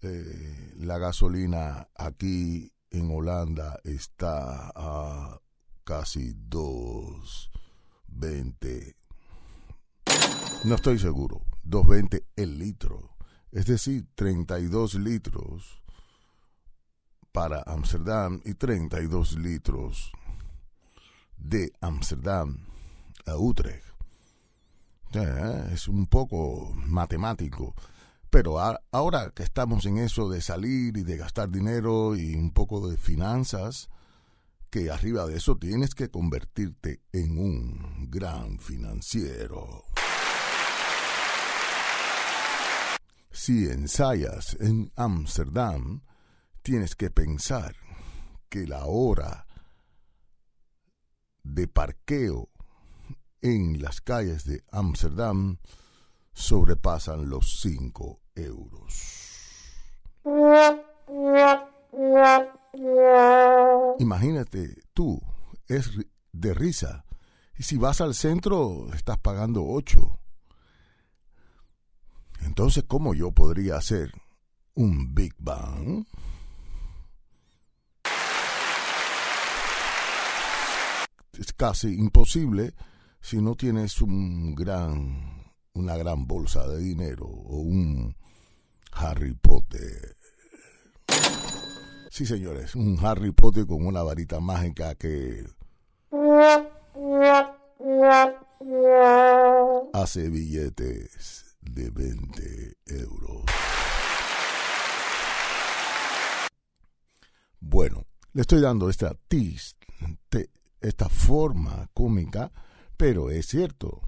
eh, 0.00 0.74
la 0.78 0.96
gasolina 0.98 1.88
aquí 1.94 2.72
en 2.90 3.14
Holanda 3.14 3.78
está 3.84 4.72
a 4.74 5.38
casi 5.84 6.34
2.20. 6.48 8.96
No 10.64 10.74
estoy 10.74 10.98
seguro. 10.98 11.42
2.20 11.64 12.24
el 12.36 12.58
litro. 12.58 13.16
Es 13.52 13.66
decir, 13.66 14.06
32 14.14 14.94
litros 14.94 15.82
para 17.32 17.62
Amsterdam 17.66 18.40
y 18.44 18.54
32 18.54 19.36
litros 19.38 20.10
de 21.36 21.70
Amsterdam 21.80 22.64
a 23.26 23.36
Utrecht. 23.36 23.89
Es 25.12 25.88
un 25.88 26.06
poco 26.06 26.72
matemático. 26.74 27.74
Pero 28.30 28.60
ahora 28.92 29.32
que 29.34 29.42
estamos 29.42 29.84
en 29.86 29.98
eso 29.98 30.28
de 30.28 30.40
salir 30.40 30.96
y 30.96 31.02
de 31.02 31.16
gastar 31.16 31.50
dinero 31.50 32.16
y 32.16 32.34
un 32.36 32.52
poco 32.52 32.88
de 32.88 32.96
finanzas, 32.96 33.88
que 34.70 34.90
arriba 34.90 35.26
de 35.26 35.38
eso 35.38 35.56
tienes 35.56 35.96
que 35.96 36.10
convertirte 36.10 37.02
en 37.12 37.38
un 37.38 38.08
gran 38.08 38.60
financiero. 38.60 39.84
Si 43.32 43.66
ensayas 43.68 44.56
en 44.60 44.92
Ámsterdam, 44.94 46.02
tienes 46.62 46.94
que 46.94 47.10
pensar 47.10 47.74
que 48.48 48.66
la 48.66 48.84
hora 48.84 49.46
de 51.42 51.66
parqueo 51.66 52.50
en 53.42 53.80
las 53.80 54.00
calles 54.00 54.44
de 54.44 54.64
Ámsterdam 54.70 55.58
sobrepasan 56.32 57.28
los 57.28 57.60
5 57.60 58.20
euros. 58.34 59.30
Imagínate 63.98 64.82
tú, 64.94 65.20
es 65.66 65.90
de 66.32 66.54
risa. 66.54 67.04
Y 67.58 67.62
si 67.62 67.76
vas 67.76 68.00
al 68.00 68.14
centro, 68.14 68.88
estás 68.94 69.18
pagando 69.18 69.64
8. 69.66 70.18
Entonces, 72.42 72.84
¿cómo 72.86 73.14
yo 73.14 73.32
podría 73.32 73.76
hacer 73.76 74.12
un 74.74 75.14
Big 75.14 75.34
Bang? 75.38 76.06
Es 81.38 81.52
casi 81.52 81.94
imposible 81.94 82.74
si 83.20 83.40
no 83.40 83.54
tienes 83.54 84.00
un 84.00 84.54
gran 84.54 85.40
una 85.74 85.96
gran 85.96 86.26
bolsa 86.26 86.66
de 86.66 86.78
dinero 86.78 87.26
o 87.26 87.56
un 87.58 88.16
Harry 88.92 89.34
Potter. 89.34 90.16
Sí, 92.10 92.26
señores, 92.26 92.74
un 92.74 92.98
Harry 93.04 93.30
Potter 93.32 93.66
con 93.66 93.86
una 93.86 94.02
varita 94.02 94.40
mágica 94.40 94.94
que 94.96 95.46
hace 99.92 100.28
billetes 100.28 101.56
de 101.60 101.90
20 101.90 102.76
euros. 102.86 103.44
Bueno, 107.60 108.06
le 108.32 108.42
estoy 108.42 108.60
dando 108.60 108.90
esta, 108.90 109.16
esta 110.80 111.08
forma 111.08 111.88
cómica, 111.94 112.50
pero 113.00 113.30
es 113.30 113.46
cierto. 113.46 114.02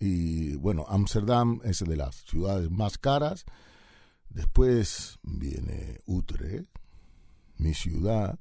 Y 0.00 0.56
bueno, 0.56 0.84
Ámsterdam 0.88 1.60
es 1.62 1.78
de 1.78 1.96
las 1.96 2.16
ciudades 2.24 2.68
más 2.68 2.98
caras. 2.98 3.44
Después 4.28 5.20
viene 5.22 6.00
Utrecht, 6.04 6.66
mi 7.58 7.74
ciudad, 7.74 8.40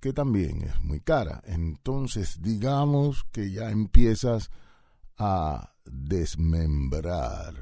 que 0.00 0.14
también 0.14 0.62
es 0.62 0.82
muy 0.82 1.00
cara. 1.00 1.42
Entonces, 1.44 2.40
digamos 2.40 3.24
que 3.30 3.50
ya 3.50 3.70
empiezas 3.70 4.50
a 5.18 5.74
desmembrar 5.84 7.52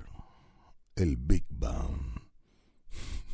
el 0.94 1.16
Big 1.16 1.46
Bang. 1.50 2.20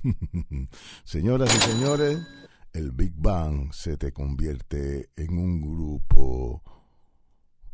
Señoras 1.04 1.54
y 1.54 1.58
señores, 1.58 2.26
el 2.72 2.90
Big 2.92 3.12
Bang 3.16 3.74
se 3.74 3.98
te 3.98 4.12
convierte 4.12 5.10
en 5.14 5.36
un 5.36 5.60
grupo 5.60 6.62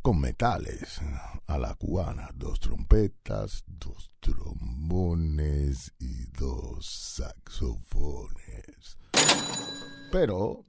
con 0.02 0.20
metales 0.20 1.00
a 1.46 1.58
la 1.58 1.74
cubana, 1.74 2.30
dos 2.34 2.60
trompetas, 2.60 3.64
dos 3.66 4.10
trombones 4.20 5.92
y 5.98 6.26
dos 6.26 6.86
saxofones. 7.16 8.98
Pero 10.12 10.64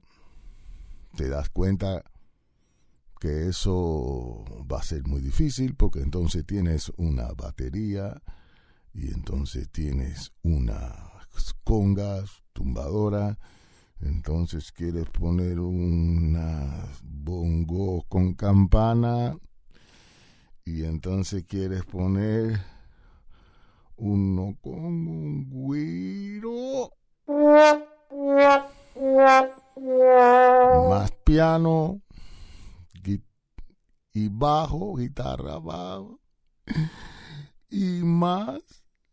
te 1.16 1.28
das 1.28 1.48
cuenta 1.50 2.02
que 3.20 3.48
eso 3.48 4.44
va 4.70 4.78
a 4.78 4.84
ser 4.84 5.04
muy 5.04 5.20
difícil 5.20 5.76
porque 5.76 6.00
entonces 6.00 6.44
tienes 6.44 6.92
una 6.96 7.32
batería 7.32 8.20
y 8.92 9.12
entonces 9.12 9.70
tienes 9.70 10.32
unas 10.42 11.12
congas, 11.64 12.42
tumbadora, 12.52 13.38
entonces 14.02 14.72
quieres 14.72 15.08
poner 15.10 15.58
una 15.60 16.88
bongo 17.02 18.04
con 18.08 18.34
campana 18.34 19.36
y 20.64 20.84
entonces 20.84 21.44
quieres 21.44 21.84
poner 21.84 22.60
uno 23.96 24.56
con 24.60 24.74
un 24.74 25.50
guiro 25.50 26.90
más 30.88 31.10
piano 31.24 32.02
y 34.14 34.28
bajo, 34.28 34.94
guitarra 34.96 35.58
bajo 35.58 36.20
y 37.70 38.02
más. 38.02 38.60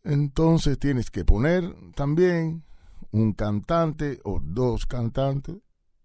Entonces 0.04 0.78
tienes 0.80 1.10
que 1.12 1.26
poner 1.26 1.74
también 1.96 2.64
un 3.12 3.34
cantante 3.34 4.20
o 4.24 4.40
dos 4.42 4.86
cantantes, 4.86 5.58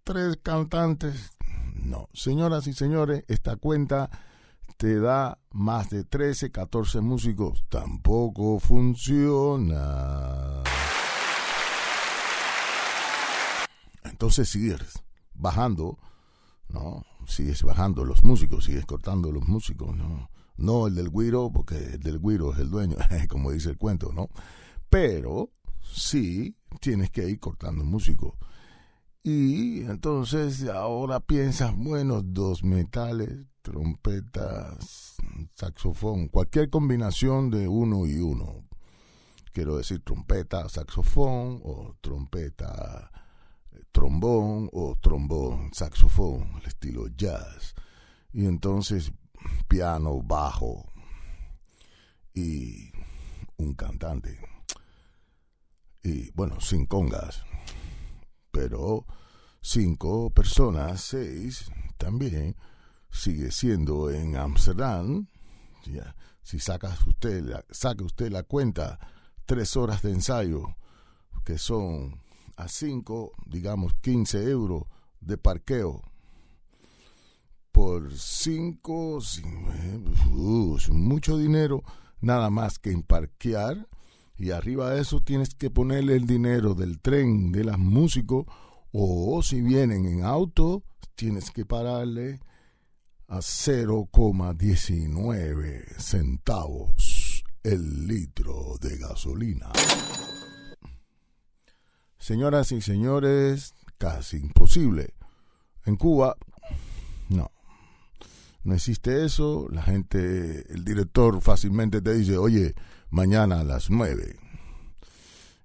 tres 0.04 0.38
cantantes. 0.42 1.32
No, 1.74 2.08
señoras 2.12 2.66
y 2.66 2.72
señores, 2.72 3.24
esta 3.28 3.56
cuenta 3.56 4.10
te 4.76 4.98
da 4.98 5.38
más 5.50 5.90
de 5.90 6.04
13, 6.04 6.50
14 6.50 7.00
músicos. 7.00 7.64
Tampoco 7.68 8.58
funciona. 8.58 9.82
Entonces 14.04 14.48
sigues 14.48 15.02
bajando, 15.34 15.98
¿no? 16.68 17.04
Sigues 17.26 17.62
bajando 17.62 18.04
los 18.04 18.22
músicos, 18.24 18.64
sigues 18.64 18.86
cortando 18.86 19.32
los 19.32 19.48
músicos, 19.48 19.96
¿no? 19.96 20.30
No 20.56 20.86
el 20.86 20.94
del 20.94 21.10
guiro, 21.10 21.50
porque 21.52 21.76
el 21.76 22.00
del 22.00 22.20
guiro 22.20 22.52
es 22.52 22.58
el 22.60 22.70
dueño, 22.70 22.96
como 23.28 23.50
dice 23.50 23.70
el 23.70 23.78
cuento, 23.78 24.12
¿no? 24.12 24.28
Pero 24.88 25.50
sí 25.80 26.56
tienes 26.80 27.10
que 27.10 27.28
ir 27.28 27.40
cortando 27.40 27.84
músicos. 27.84 28.34
Y 29.22 29.80
entonces 29.80 30.68
ahora 30.68 31.20
piensas, 31.20 31.74
bueno, 31.74 32.20
dos 32.22 32.62
metales, 32.62 33.46
trompetas, 33.62 35.16
saxofón, 35.54 36.28
cualquier 36.28 36.68
combinación 36.68 37.50
de 37.50 37.66
uno 37.66 38.06
y 38.06 38.18
uno. 38.18 38.64
Quiero 39.52 39.78
decir 39.78 40.02
trompeta, 40.04 40.68
saxofón 40.68 41.62
o 41.64 41.96
trompeta, 42.02 43.10
trombón 43.92 44.68
o 44.72 44.96
trombón, 45.00 45.72
saxofón, 45.72 46.60
el 46.60 46.66
estilo 46.66 47.06
jazz. 47.08 47.74
Y 48.32 48.44
entonces 48.44 49.10
piano, 49.68 50.20
bajo 50.22 50.84
y 52.34 52.92
un 53.56 53.74
cantante 53.74 54.38
y 56.04 56.30
bueno, 56.32 56.60
sin 56.60 56.86
congas, 56.86 57.42
pero 58.50 59.06
cinco 59.62 60.30
personas, 60.30 61.00
seis 61.00 61.70
también, 61.96 62.54
sigue 63.10 63.50
siendo 63.50 64.10
en 64.10 64.36
Amsterdam. 64.36 65.26
Si 66.42 66.60
sacas 66.60 67.06
usted, 67.06 67.64
saca 67.70 68.04
usted 68.04 68.30
la 68.30 68.42
cuenta, 68.42 68.98
tres 69.46 69.76
horas 69.76 70.02
de 70.02 70.12
ensayo, 70.12 70.76
que 71.42 71.56
son 71.56 72.20
a 72.56 72.68
cinco, 72.68 73.32
digamos 73.46 73.94
15 74.02 74.50
euros 74.50 74.84
de 75.20 75.38
parqueo. 75.38 76.02
Por 77.72 78.16
cinco, 78.16 79.18
uh, 79.18 80.78
mucho 80.90 81.38
dinero, 81.38 81.82
nada 82.20 82.50
más 82.50 82.78
que 82.78 82.90
en 82.92 83.02
parquear 83.02 83.88
y 84.36 84.50
arriba 84.50 84.90
de 84.90 85.00
eso 85.00 85.20
tienes 85.20 85.54
que 85.54 85.70
ponerle 85.70 86.16
el 86.16 86.26
dinero 86.26 86.74
del 86.74 87.00
tren 87.00 87.52
de 87.52 87.64
los 87.64 87.78
músicos 87.78 88.44
o 88.92 89.42
si 89.42 89.62
vienen 89.62 90.04
en 90.06 90.24
auto 90.24 90.82
tienes 91.14 91.50
que 91.50 91.64
pararle 91.64 92.40
a 93.28 93.38
0,19 93.38 95.98
centavos 95.98 97.44
el 97.62 98.06
litro 98.06 98.76
de 98.80 98.98
gasolina. 98.98 99.70
Señoras 102.18 102.72
y 102.72 102.80
señores, 102.80 103.74
casi 103.98 104.38
imposible. 104.38 105.14
En 105.84 105.96
Cuba, 105.96 106.36
no. 107.28 107.50
No 108.62 108.74
existe 108.74 109.24
eso. 109.24 109.66
La 109.70 109.82
gente, 109.82 110.72
el 110.72 110.84
director 110.84 111.40
fácilmente 111.40 112.00
te 112.00 112.14
dice, 112.14 112.38
oye, 112.38 112.74
mañana 113.14 113.60
a 113.60 113.64
las 113.64 113.90
nueve. 113.90 114.36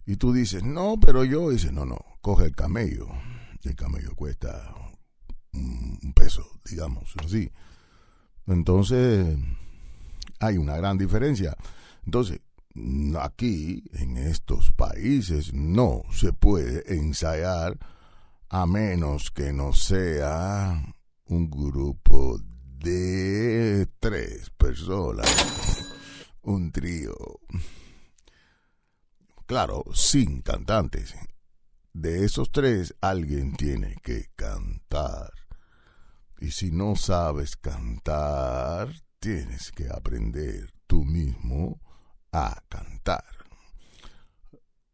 Y 0.05 0.17
tú 0.17 0.31
dices, 0.33 0.63
no, 0.63 0.99
pero 0.99 1.23
yo, 1.23 1.49
dice, 1.49 1.71
no, 1.71 1.83
no, 1.85 1.97
coge 2.21 2.45
el 2.45 2.55
camello. 2.55 3.07
El 3.63 3.75
camello 3.75 4.15
cuesta 4.15 4.75
un 5.53 6.13
peso, 6.15 6.45
digamos, 6.69 7.13
así. 7.23 7.51
Entonces, 8.45 9.35
hay 10.39 10.57
una 10.57 10.77
gran 10.77 10.97
diferencia. 10.97 11.55
Entonces, 12.05 12.39
aquí, 13.19 13.83
en 13.93 14.17
estos 14.17 14.71
países, 14.71 15.53
no 15.53 16.03
se 16.11 16.33
puede 16.33 16.95
ensayar 16.95 17.77
a 18.49 18.65
menos 18.67 19.31
que 19.31 19.53
no 19.53 19.73
sea 19.73 20.81
un 21.25 21.49
grupo 21.49 22.39
de 22.79 23.87
tres 23.99 24.51
personas 24.51 25.98
un 26.41 26.71
trío. 26.71 27.15
Claro, 29.45 29.83
sin 29.93 30.41
cantantes. 30.41 31.15
De 31.93 32.23
esos 32.23 32.51
tres, 32.51 32.95
alguien 33.01 33.55
tiene 33.55 33.95
que 34.03 34.27
cantar. 34.35 35.33
Y 36.39 36.51
si 36.51 36.71
no 36.71 36.95
sabes 36.95 37.57
cantar, 37.57 38.93
tienes 39.19 39.71
que 39.71 39.89
aprender 39.89 40.71
tú 40.87 41.03
mismo 41.03 41.81
a 42.31 42.63
cantar. 42.69 43.25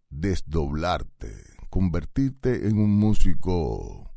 Desdoblarte, 0.10 1.44
convertirte 1.70 2.68
en 2.68 2.80
un 2.80 2.98
músico 2.98 4.12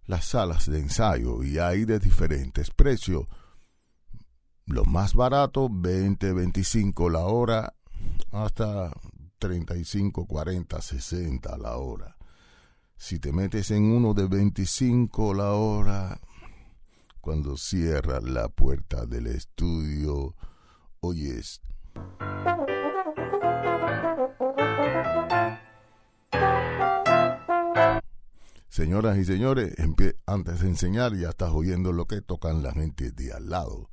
las 0.05 0.25
salas 0.25 0.69
de 0.69 0.79
ensayo 0.79 1.43
y 1.43 1.57
hay 1.57 1.85
de 1.85 1.97
diferentes 1.97 2.69
precios. 2.69 3.25
Lo 4.67 4.85
más 4.85 5.15
barato, 5.15 5.69
20, 5.71 6.33
25 6.33 7.09
la 7.09 7.21
hora, 7.21 7.73
hasta 8.31 8.91
35, 9.39 10.27
40, 10.27 10.81
60 10.81 11.57
la 11.57 11.77
hora. 11.77 12.16
Si 12.97 13.19
te 13.19 13.31
metes 13.31 13.71
en 13.71 13.91
uno 13.91 14.13
de 14.13 14.27
25 14.27 15.33
la 15.35 15.51
hora, 15.51 16.19
cuando 17.21 17.55
cierras 17.55 18.23
la 18.23 18.49
puerta 18.49 19.05
del 19.05 19.27
estudio, 19.27 20.35
oyes. 20.99 21.61
Señoras 28.67 29.17
y 29.17 29.25
señores, 29.25 29.75
antes 30.25 30.59
de 30.59 30.67
enseñar 30.67 31.15
ya 31.15 31.29
estás 31.29 31.51
oyendo 31.51 31.93
lo 31.93 32.05
que 32.05 32.21
tocan 32.21 32.63
la 32.63 32.73
gente 32.73 33.11
de 33.11 33.31
al 33.31 33.49
lado. 33.49 33.89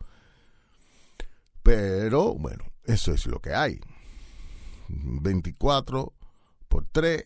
Pero 1.62 2.34
bueno, 2.34 2.64
eso 2.84 3.12
es 3.12 3.26
lo 3.26 3.40
que 3.40 3.54
hay. 3.54 3.80
24 4.88 6.12
por 6.68 6.86
3 6.86 7.24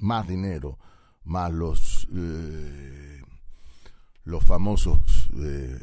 más 0.00 0.26
dinero, 0.26 0.78
más 1.24 1.52
los, 1.52 2.08
eh, 2.14 3.22
los 4.24 4.44
famosos 4.44 5.30
eh, 5.36 5.78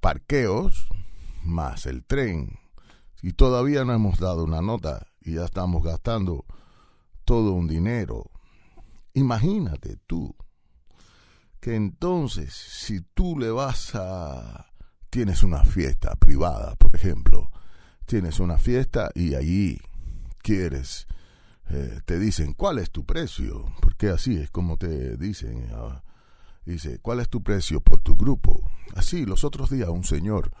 parqueos, 0.00 0.88
más 1.42 1.86
el 1.86 2.04
tren. 2.04 2.58
Y 3.22 3.32
todavía 3.32 3.84
no 3.84 3.94
hemos 3.94 4.18
dado 4.18 4.44
una 4.44 4.60
nota 4.62 5.06
y 5.20 5.34
ya 5.34 5.44
estamos 5.44 5.82
gastando 5.84 6.44
todo 7.24 7.52
un 7.52 7.68
dinero. 7.68 8.30
Imagínate 9.14 9.98
tú 10.06 10.34
que 11.60 11.76
entonces 11.76 12.52
si 12.52 13.00
tú 13.00 13.38
le 13.38 13.50
vas 13.50 13.94
a... 13.94 14.72
tienes 15.10 15.44
una 15.44 15.62
fiesta 15.62 16.16
privada, 16.16 16.74
por 16.74 16.96
ejemplo, 16.96 17.52
tienes 18.06 18.40
una 18.40 18.58
fiesta 18.58 19.10
y 19.14 19.34
allí 19.34 19.80
quieres, 20.42 21.06
eh, 21.70 22.00
te 22.04 22.18
dicen, 22.18 22.54
¿cuál 22.54 22.78
es 22.78 22.90
tu 22.90 23.04
precio? 23.04 23.72
Porque 23.80 24.08
así 24.08 24.36
es 24.36 24.50
como 24.50 24.76
te 24.76 25.16
dicen. 25.16 25.68
Ah, 25.72 26.02
dice, 26.64 26.98
¿cuál 27.00 27.20
es 27.20 27.28
tu 27.28 27.42
precio 27.42 27.80
por 27.80 28.00
tu 28.00 28.16
grupo? 28.16 28.70
Así, 28.94 29.24
los 29.24 29.44
otros 29.44 29.70
días 29.70 29.88
un 29.88 30.04
señor 30.04 30.52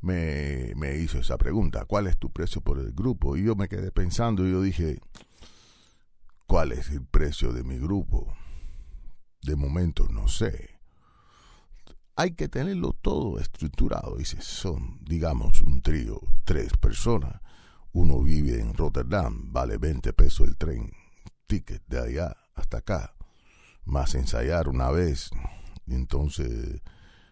me, 0.00 0.72
me 0.76 0.96
hizo 0.98 1.18
esa 1.18 1.38
pregunta, 1.38 1.84
¿cuál 1.84 2.06
es 2.06 2.18
tu 2.18 2.30
precio 2.30 2.60
por 2.60 2.78
el 2.78 2.92
grupo? 2.92 3.36
Y 3.36 3.44
yo 3.44 3.56
me 3.56 3.68
quedé 3.68 3.90
pensando 3.90 4.46
y 4.46 4.52
yo 4.52 4.62
dije, 4.62 5.00
¿cuál 6.46 6.72
es 6.72 6.90
el 6.90 7.04
precio 7.04 7.52
de 7.52 7.64
mi 7.64 7.78
grupo? 7.78 8.34
De 9.42 9.56
momento 9.56 10.08
no 10.10 10.28
sé. 10.28 10.78
Hay 12.16 12.32
que 12.32 12.48
tenerlo 12.48 12.94
todo 12.94 13.38
estructurado. 13.38 14.16
Dice, 14.16 14.40
son, 14.40 14.98
digamos, 15.04 15.62
un 15.62 15.82
trío, 15.82 16.20
tres 16.44 16.72
personas. 16.76 17.40
Uno 17.92 18.20
vive 18.20 18.60
en 18.60 18.74
Rotterdam, 18.74 19.52
vale 19.52 19.78
20 19.78 20.12
pesos 20.12 20.46
el 20.46 20.56
tren, 20.56 20.92
ticket 21.46 21.82
de 21.86 22.00
allá 22.00 22.36
hasta 22.54 22.78
acá, 22.78 23.14
más 23.84 24.14
ensayar 24.14 24.68
una 24.68 24.90
vez. 24.90 25.30
Entonces, 25.86 26.82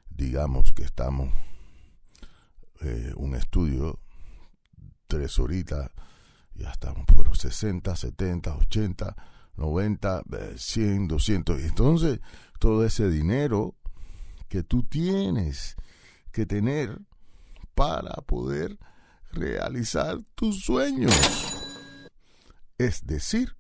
digamos 0.09 0.73
que 0.73 0.85
estamos 0.85 1.31
eh, 2.81 3.13
un 3.17 3.35
estudio, 3.35 4.01
tres 5.07 5.39
horitas, 5.39 5.91
ya 6.55 6.71
estamos 6.71 7.05
por 7.07 7.37
60, 7.37 7.95
70, 7.95 8.57
80 8.57 9.17
90, 9.57 10.23
100, 10.57 11.09
200. 11.09 11.61
Entonces, 11.63 12.21
todo 12.59 12.85
ese 12.85 13.09
dinero 13.11 13.75
que 14.49 14.63
tú 14.63 14.85
tienes 14.85 15.77
que 16.31 16.47
tener 16.47 16.99
para 17.75 18.15
poder 18.23 18.79
realizar 19.37 20.19
tus 20.35 20.63
sueños. 20.63 21.15
Es 22.79 23.07
decir, 23.07 23.57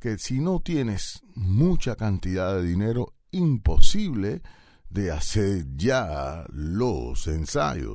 que 0.00 0.18
si 0.18 0.40
no 0.40 0.60
tienes 0.60 1.22
mucha 1.34 1.94
cantidad 1.96 2.56
de 2.56 2.64
dinero, 2.64 3.14
imposible 3.30 4.42
de 4.90 5.12
hacer 5.12 5.64
ya 5.76 6.44
los 6.52 7.26
ensayos. 7.26 7.94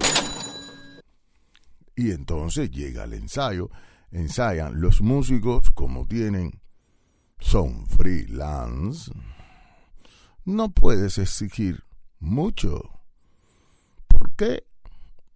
Y 1.95 2.11
entonces 2.11 2.71
llega 2.71 3.03
el 3.03 3.13
ensayo, 3.13 3.69
ensayan 4.11 4.79
los 4.79 5.01
músicos 5.01 5.69
como 5.71 6.07
tienen 6.07 6.61
son 7.39 7.85
freelance, 7.87 9.11
no 10.45 10.69
puedes 10.71 11.17
exigir 11.17 11.83
mucho. 12.19 13.01
¿Por 14.07 14.31
qué? 14.35 14.65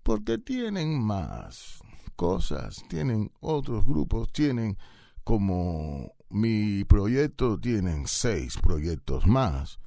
Porque 0.03 0.37
tienen 0.37 0.99
más 1.01 1.79
cosas, 2.15 2.83
tienen 2.89 3.31
otros 3.39 3.85
grupos, 3.85 4.31
tienen 4.31 4.77
como 5.23 6.13
mi 6.29 6.83
proyecto, 6.85 7.59
tienen 7.59 8.07
seis 8.07 8.57
proyectos 8.57 9.27
más. 9.27 9.79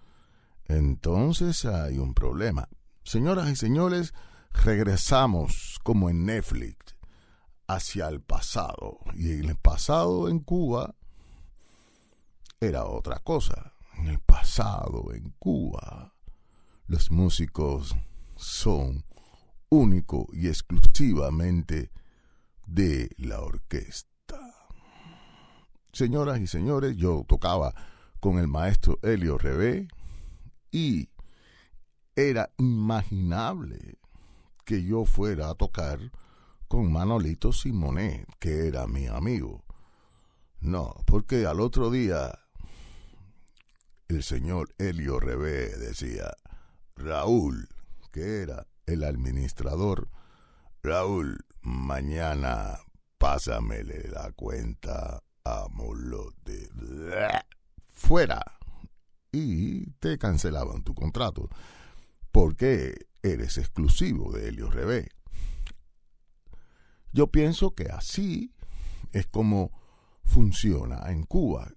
Entonces 0.67 1.65
hay 1.65 1.99
un 1.99 2.15
problema. 2.15 2.69
Señoras 3.03 3.51
y 3.51 3.57
señores, 3.57 4.15
regresamos 4.53 5.79
como 5.83 6.11
en 6.11 6.25
Netflix 6.25 6.97
hacia 7.67 8.09
el 8.09 8.21
pasado. 8.21 8.99
Y 9.15 9.33
en 9.33 9.51
el 9.51 9.57
pasado 9.57 10.29
en 10.29 10.41
Cuba 10.41 10.95
era 12.61 12.85
otra 12.87 13.19
cosa. 13.19 13.75
En 13.99 14.09
el 14.09 14.19
pasado, 14.19 15.13
en 15.13 15.31
Cuba, 15.39 16.15
los 16.87 17.11
músicos 17.11 17.95
son 18.37 19.05
único 19.75 20.29
y 20.33 20.49
exclusivamente 20.49 21.91
de 22.67 23.11
la 23.19 23.41
orquesta. 23.41 24.39
Señoras 25.93 26.41
y 26.41 26.47
señores, 26.47 26.97
yo 26.97 27.25
tocaba 27.27 27.75
con 28.21 28.39
el 28.39 28.49
maestro 28.49 28.99
Helio 29.03 29.37
Rebé 29.37 29.89
y 30.71 31.09
era 32.17 32.51
imaginable 32.59 33.99
que 34.65 34.83
yo 34.83 35.05
fuera 35.05 35.51
a 35.51 35.55
tocar 35.55 35.99
con 36.69 36.93
Manolito 36.93 37.53
Simonet, 37.53 38.27
que 38.39 38.67
era 38.69 38.87
mi 38.87 39.07
amigo. 39.07 39.65
No, 40.61 40.95
porque 41.05 41.47
al 41.47 41.61
otro 41.61 41.91
día 41.91 42.39
el 44.09 44.23
señor 44.23 44.75
Helio 44.79 45.21
Rebé 45.21 45.77
decía, 45.77 46.33
Raúl, 46.97 47.69
que 48.13 48.43
era 48.43 48.67
el 48.87 49.05
administrador, 49.05 50.09
Raúl, 50.83 51.45
mañana 51.63 52.79
pásamele 53.19 54.09
la 54.09 54.33
cuenta 54.33 55.23
a 55.45 55.67
Molote. 55.71 56.69
Fuera. 57.93 58.43
Y 59.33 59.91
te 59.93 60.19
cancelaban 60.19 60.83
tu 60.83 60.95
contrato. 60.95 61.49
Porque 62.31 63.07
eres 63.23 63.59
exclusivo 63.59 64.33
de 64.33 64.49
Helio 64.49 64.71
Rebé. 64.71 65.09
Yo 67.13 67.29
pienso 67.29 67.75
que 67.75 67.85
así 67.85 68.55
es 69.13 69.27
como 69.27 69.71
funciona 70.25 71.11
en 71.11 71.25
Cuba. 71.25 71.73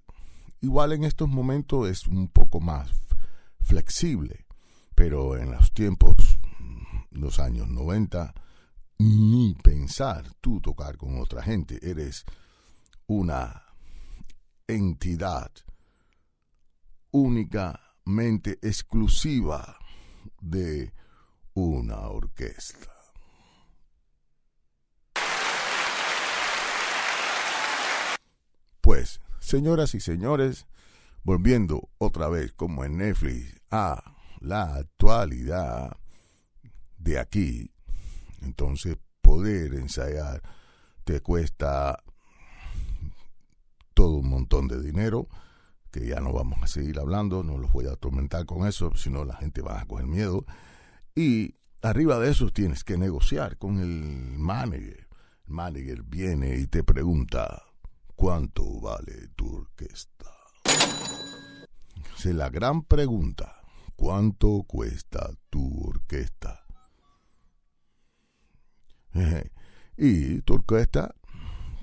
Igual 0.62 0.94
en 0.94 1.04
estos 1.04 1.30
momentos 1.30 1.88
es 1.90 2.08
un 2.08 2.28
poco 2.28 2.60
más 2.60 2.92
flexible, 3.62 4.46
pero 4.96 5.38
en 5.38 5.52
los 5.52 5.72
tiempos, 5.74 6.37
los 7.20 7.40
años 7.40 7.68
90, 7.68 8.34
ni 9.00 9.56
pensar 9.56 10.34
tú 10.42 10.62
tocar 10.62 10.98
con 10.98 11.20
otra 11.20 11.42
gente, 11.44 11.80
eres 11.82 12.26
una 13.08 13.64
entidad 14.68 15.52
únicamente 17.12 18.60
exclusiva 18.62 19.78
de 20.42 20.94
una 21.54 22.08
orquesta. 22.08 22.92
Pues 28.82 29.20
Señoras 29.48 29.96
y 29.96 30.02
señores, 30.02 30.68
volviendo 31.24 31.88
otra 32.00 32.28
vez 32.28 32.52
como 32.52 32.84
en 32.84 32.98
Netflix 32.98 33.56
a 33.72 34.16
la 34.42 34.76
actualidad 34.76 35.96
de 37.08 37.20
aquí, 37.20 37.72
entonces 38.42 38.98
poder 39.22 39.74
ensayar 39.76 40.42
te 41.06 41.22
cuesta 41.22 42.04
todo 43.94 44.18
un 44.18 44.30
montón 44.30 44.68
de 44.68 44.82
dinero, 44.82 45.30
que 45.90 46.06
ya 46.06 46.20
no 46.20 46.34
vamos 46.34 46.62
a 46.62 46.68
seguir 46.68 47.00
hablando, 47.00 47.44
no 47.44 47.58
los 47.58 47.72
voy 47.72 47.88
a 47.88 47.94
atormentar 47.94 48.46
con 48.46 48.68
eso, 48.68 48.92
sino 48.96 49.24
la 49.24 49.38
gente 49.38 49.62
va 49.62 49.80
a 49.80 49.86
coger 49.86 50.06
miedo. 50.06 50.46
Y 51.16 51.56
arriba 51.82 52.20
de 52.20 52.30
eso 52.30 52.52
tienes 52.52 52.84
que 52.84 52.98
negociar 52.98 53.58
con 53.58 53.80
el 53.80 54.38
manager. 54.38 55.08
El 55.48 55.54
manager 55.54 56.04
viene 56.04 56.58
y 56.58 56.68
te 56.68 56.84
pregunta, 56.84 57.64
¿Cuánto 58.18 58.82
vale 58.82 59.28
tu 59.36 59.58
orquesta? 59.58 60.34
Es 62.18 62.26
la 62.26 62.50
gran 62.50 62.82
pregunta. 62.82 63.62
¿Cuánto 63.96 64.64
cuesta 64.64 65.30
tu 65.52 65.88
orquesta? 65.88 66.67
Y 69.98 70.42
tu 70.42 70.56
orquesta 70.56 71.16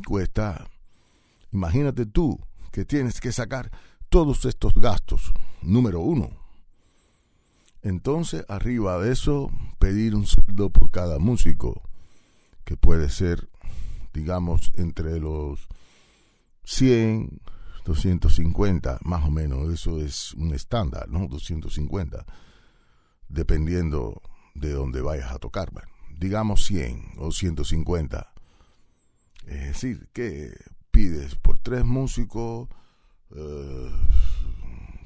cuesta, 0.06 0.68
imagínate 1.52 2.06
tú 2.06 2.38
que 2.70 2.84
tienes 2.84 3.20
que 3.20 3.32
sacar 3.32 3.70
todos 4.08 4.44
estos 4.44 4.74
gastos, 4.74 5.32
número 5.62 6.00
uno. 6.00 6.30
Entonces, 7.82 8.44
arriba 8.48 8.98
de 8.98 9.12
eso, 9.12 9.50
pedir 9.78 10.14
un 10.14 10.26
sueldo 10.26 10.70
por 10.70 10.90
cada 10.90 11.18
músico, 11.18 11.82
que 12.64 12.76
puede 12.76 13.10
ser, 13.10 13.48
digamos, 14.12 14.72
entre 14.76 15.20
los 15.20 15.68
100, 16.64 17.40
250, 17.84 19.00
más 19.04 19.24
o 19.24 19.30
menos, 19.30 19.70
eso 19.72 20.00
es 20.00 20.32
un 20.34 20.54
estándar, 20.54 21.08
¿no? 21.08 21.28
250, 21.28 22.24
dependiendo 23.28 24.22
de 24.54 24.72
dónde 24.72 25.02
vayas 25.02 25.30
a 25.32 25.38
tocar. 25.38 25.70
Digamos 26.18 26.64
100 26.64 27.14
o 27.18 27.32
150. 27.32 28.32
Es 29.46 29.66
decir, 29.68 30.08
que 30.12 30.52
pides 30.90 31.34
por 31.34 31.58
tres 31.58 31.84
músicos 31.84 32.68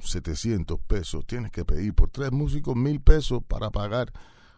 700 0.01 0.77
eh, 0.77 0.81
pesos, 0.87 1.25
tienes 1.25 1.51
que 1.51 1.65
pedir 1.65 1.93
por 1.93 2.09
tres 2.09 2.31
músicos 2.31 2.75
mil 2.75 3.01
pesos 3.01 3.43
para 3.47 3.69
pagar 3.71 4.13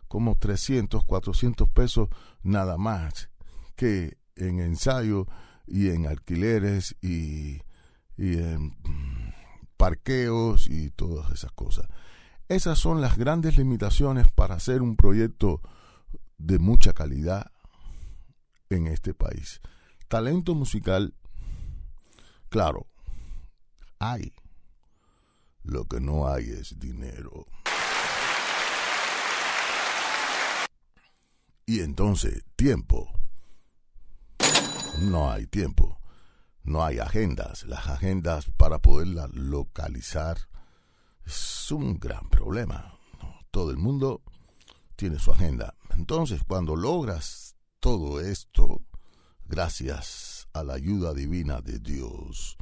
como 0.08 0.36
300, 0.36 1.06
400 1.06 1.70
pesos 1.70 2.10
nada 2.44 2.78
más 2.78 3.30
que 3.76 4.18
en 4.36 4.60
ensayo 4.60 5.28
y 5.66 5.90
en 5.90 6.06
alquileres 6.06 6.96
y 7.02 7.62
en 8.18 8.76
parqueos 9.78 10.70
y 10.70 10.92
todas 10.92 11.32
esas 11.32 11.52
cosas. 11.54 11.88
Esas 12.50 12.78
son 12.78 13.00
las 13.00 13.18
grandes 13.18 13.58
limitaciones 13.58 14.28
para 14.30 14.56
hacer 14.56 14.82
un 14.82 14.98
proyecto 14.98 15.62
de 16.42 16.60
mucha 16.60 16.94
calidad 16.94 17.52
en 18.70 18.88
este 18.88 19.14
país. 19.14 19.62
Talento 20.08 20.56
musical, 20.56 21.14
claro, 22.50 22.88
hay. 24.00 24.34
Lo 25.64 25.86
que 25.86 26.00
no 26.00 26.28
hay 26.28 26.50
es 26.50 26.80
dinero. 26.80 27.46
Y 31.68 31.82
entonces, 31.82 32.44
tiempo. 32.56 33.12
No 35.00 35.32
hay 35.32 35.46
tiempo. 35.46 36.00
No 36.64 36.84
hay 36.84 36.98
agendas. 36.98 37.64
Las 37.66 37.88
agendas 37.88 38.50
para 38.58 38.80
poderlas 38.80 39.30
localizar 39.34 40.38
es 41.26 41.72
un 41.72 42.00
gran 42.00 42.28
problema. 42.30 42.98
Todo 43.52 43.70
el 43.70 43.78
mundo 43.78 44.24
tiene 44.96 45.20
su 45.20 45.32
agenda. 45.32 45.76
Entonces, 45.98 46.42
cuando 46.48 46.76
logras 46.76 47.56
todo 47.80 48.20
esto, 48.20 48.82
gracias 49.46 50.48
a 50.54 50.64
la 50.64 50.74
ayuda 50.74 51.14
divina 51.14 51.62
de 51.62 51.80
Dios, 51.80 52.58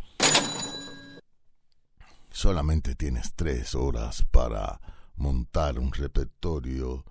solamente 2.32 2.96
tienes 2.96 3.34
tres 3.36 3.76
horas 3.76 4.24
para 4.32 4.80
montar 5.16 5.80
un 5.80 5.92
repertorio 5.92 7.06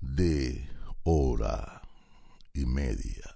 de 0.00 0.68
hora 1.02 1.82
y 2.52 2.66
media. 2.66 3.34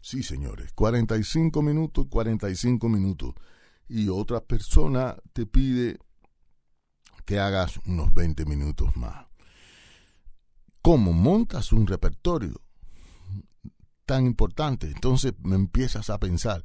Sí, 0.00 0.22
señores, 0.22 0.72
45 0.72 1.62
minutos, 1.62 2.06
45 2.08 2.88
minutos 2.88 3.34
y 3.88 4.08
otra 4.08 4.40
persona 4.40 5.16
te 5.32 5.46
pide 5.46 5.98
que 7.24 7.38
hagas 7.38 7.78
unos 7.86 8.12
20 8.14 8.44
minutos 8.44 8.96
más. 8.96 9.29
¿Cómo 10.82 11.12
montas 11.12 11.72
un 11.72 11.86
repertorio 11.86 12.60
tan 14.06 14.26
importante? 14.26 14.86
Entonces 14.86 15.34
me 15.42 15.56
empiezas 15.56 16.10
a 16.10 16.18
pensar 16.18 16.64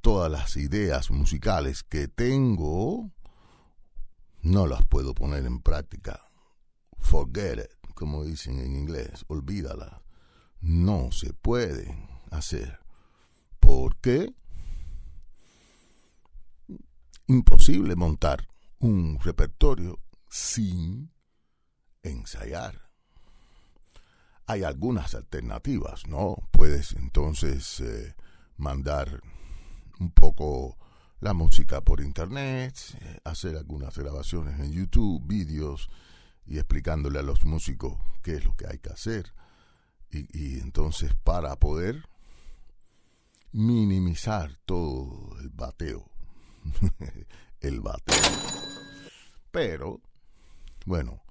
todas 0.00 0.30
las 0.30 0.56
ideas 0.56 1.10
musicales 1.10 1.82
que 1.82 2.08
tengo, 2.08 3.12
no 4.42 4.66
las 4.66 4.84
puedo 4.86 5.14
poner 5.14 5.46
en 5.46 5.60
práctica. 5.60 6.20
Forget 6.98 7.58
it, 7.58 7.92
como 7.94 8.24
dicen 8.24 8.60
en 8.60 8.76
inglés, 8.76 9.24
olvídalas. 9.28 10.02
No 10.60 11.10
se 11.12 11.32
pueden 11.32 12.08
hacer. 12.30 12.78
¿Por 13.60 13.96
qué? 14.00 14.34
imposible 17.26 17.96
montar 17.96 18.46
un 18.78 19.18
repertorio 19.20 19.98
sin 20.30 21.10
ensayar. 22.02 22.85
Hay 24.46 24.62
algunas 24.62 25.14
alternativas, 25.14 26.06
¿no? 26.06 26.36
Puedes 26.50 26.92
entonces 26.92 27.80
eh, 27.80 28.14
mandar 28.56 29.22
un 29.98 30.10
poco 30.10 30.78
la 31.20 31.32
música 31.32 31.80
por 31.80 32.00
internet, 32.00 32.74
eh, 33.00 33.18
hacer 33.24 33.56
algunas 33.56 33.96
grabaciones 33.96 34.60
en 34.60 34.72
YouTube, 34.72 35.22
vídeos 35.26 35.90
y 36.46 36.58
explicándole 36.58 37.18
a 37.18 37.22
los 37.22 37.44
músicos 37.44 37.98
qué 38.22 38.36
es 38.36 38.44
lo 38.44 38.54
que 38.56 38.66
hay 38.66 38.78
que 38.78 38.90
hacer. 38.90 39.32
y 40.10 40.60
entonces 40.60 41.12
para 41.24 41.56
poder 41.56 42.08
minimizar 43.52 44.56
todo 44.64 45.36
el 45.40 45.50
bateo 45.50 46.08
el 47.60 47.80
bate. 47.80 48.12
Pero, 49.50 50.00
bueno, 50.84 51.22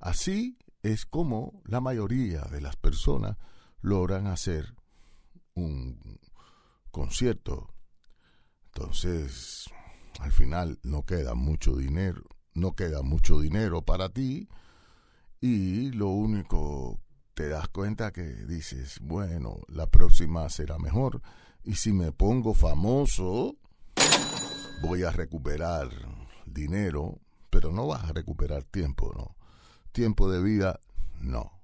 así 0.00 0.58
es 0.92 1.04
como 1.04 1.62
la 1.64 1.80
mayoría 1.80 2.42
de 2.42 2.60
las 2.60 2.76
personas 2.76 3.36
logran 3.80 4.28
hacer 4.28 4.74
un 5.54 6.20
concierto. 6.92 7.74
Entonces, 8.66 9.68
al 10.20 10.30
final 10.30 10.78
no 10.82 11.04
queda 11.04 11.34
mucho 11.34 11.74
dinero, 11.74 12.22
no 12.54 12.76
queda 12.76 13.02
mucho 13.02 13.40
dinero 13.40 13.82
para 13.82 14.10
ti 14.10 14.48
y 15.40 15.90
lo 15.90 16.08
único 16.08 17.00
te 17.34 17.48
das 17.48 17.68
cuenta 17.68 18.12
que 18.12 18.22
dices, 18.22 19.00
bueno, 19.00 19.60
la 19.68 19.88
próxima 19.88 20.48
será 20.50 20.78
mejor 20.78 21.20
y 21.64 21.74
si 21.74 21.92
me 21.92 22.12
pongo 22.12 22.54
famoso, 22.54 23.56
voy 24.82 25.02
a 25.02 25.10
recuperar 25.10 25.88
dinero, 26.46 27.18
pero 27.50 27.72
no 27.72 27.88
vas 27.88 28.04
a 28.04 28.12
recuperar 28.12 28.62
tiempo, 28.64 29.12
¿no? 29.16 29.35
Tiempo 29.96 30.30
de 30.30 30.42
vida, 30.42 30.78
no. 31.20 31.62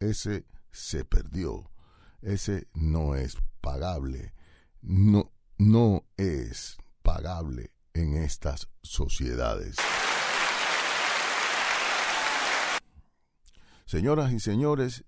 Ese 0.00 0.46
se 0.72 1.04
perdió. 1.04 1.70
Ese 2.22 2.66
no 2.72 3.14
es 3.14 3.36
pagable. 3.60 4.32
No, 4.80 5.34
no 5.58 6.06
es 6.16 6.78
pagable 7.02 7.74
en 7.92 8.16
estas 8.16 8.70
sociedades. 8.82 9.76
Señoras 13.84 14.32
y 14.32 14.40
señores, 14.40 15.04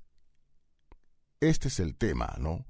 este 1.40 1.68
es 1.68 1.80
el 1.80 1.96
tema, 1.96 2.36
¿no? 2.38 2.66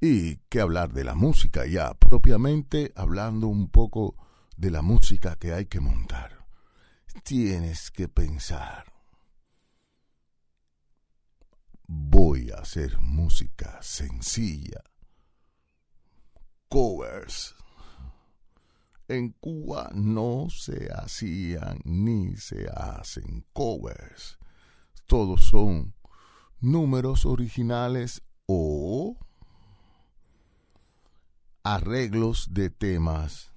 Y 0.00 0.36
qué 0.48 0.62
hablar 0.62 0.94
de 0.94 1.04
la 1.04 1.14
música 1.14 1.66
ya, 1.66 1.92
propiamente 1.92 2.94
hablando 2.96 3.48
un 3.48 3.68
poco 3.68 4.16
de 4.56 4.70
la 4.70 4.80
música 4.80 5.36
que 5.36 5.52
hay 5.52 5.66
que 5.66 5.80
montar. 5.80 6.46
Tienes 7.24 7.90
que 7.90 8.08
pensar. 8.08 8.99
Voy 11.92 12.52
a 12.52 12.60
hacer 12.60 13.00
música 13.00 13.82
sencilla. 13.82 14.80
Covers. 16.68 17.56
En 19.08 19.30
Cuba 19.32 19.90
no 19.92 20.46
se 20.50 20.88
hacían 20.92 21.80
ni 21.82 22.36
se 22.36 22.68
hacen 22.72 23.44
covers. 23.52 24.38
Todos 25.08 25.46
son 25.46 25.92
números 26.60 27.26
originales 27.26 28.22
o 28.46 29.18
arreglos 31.64 32.54
de 32.54 32.70
temas 32.70 33.52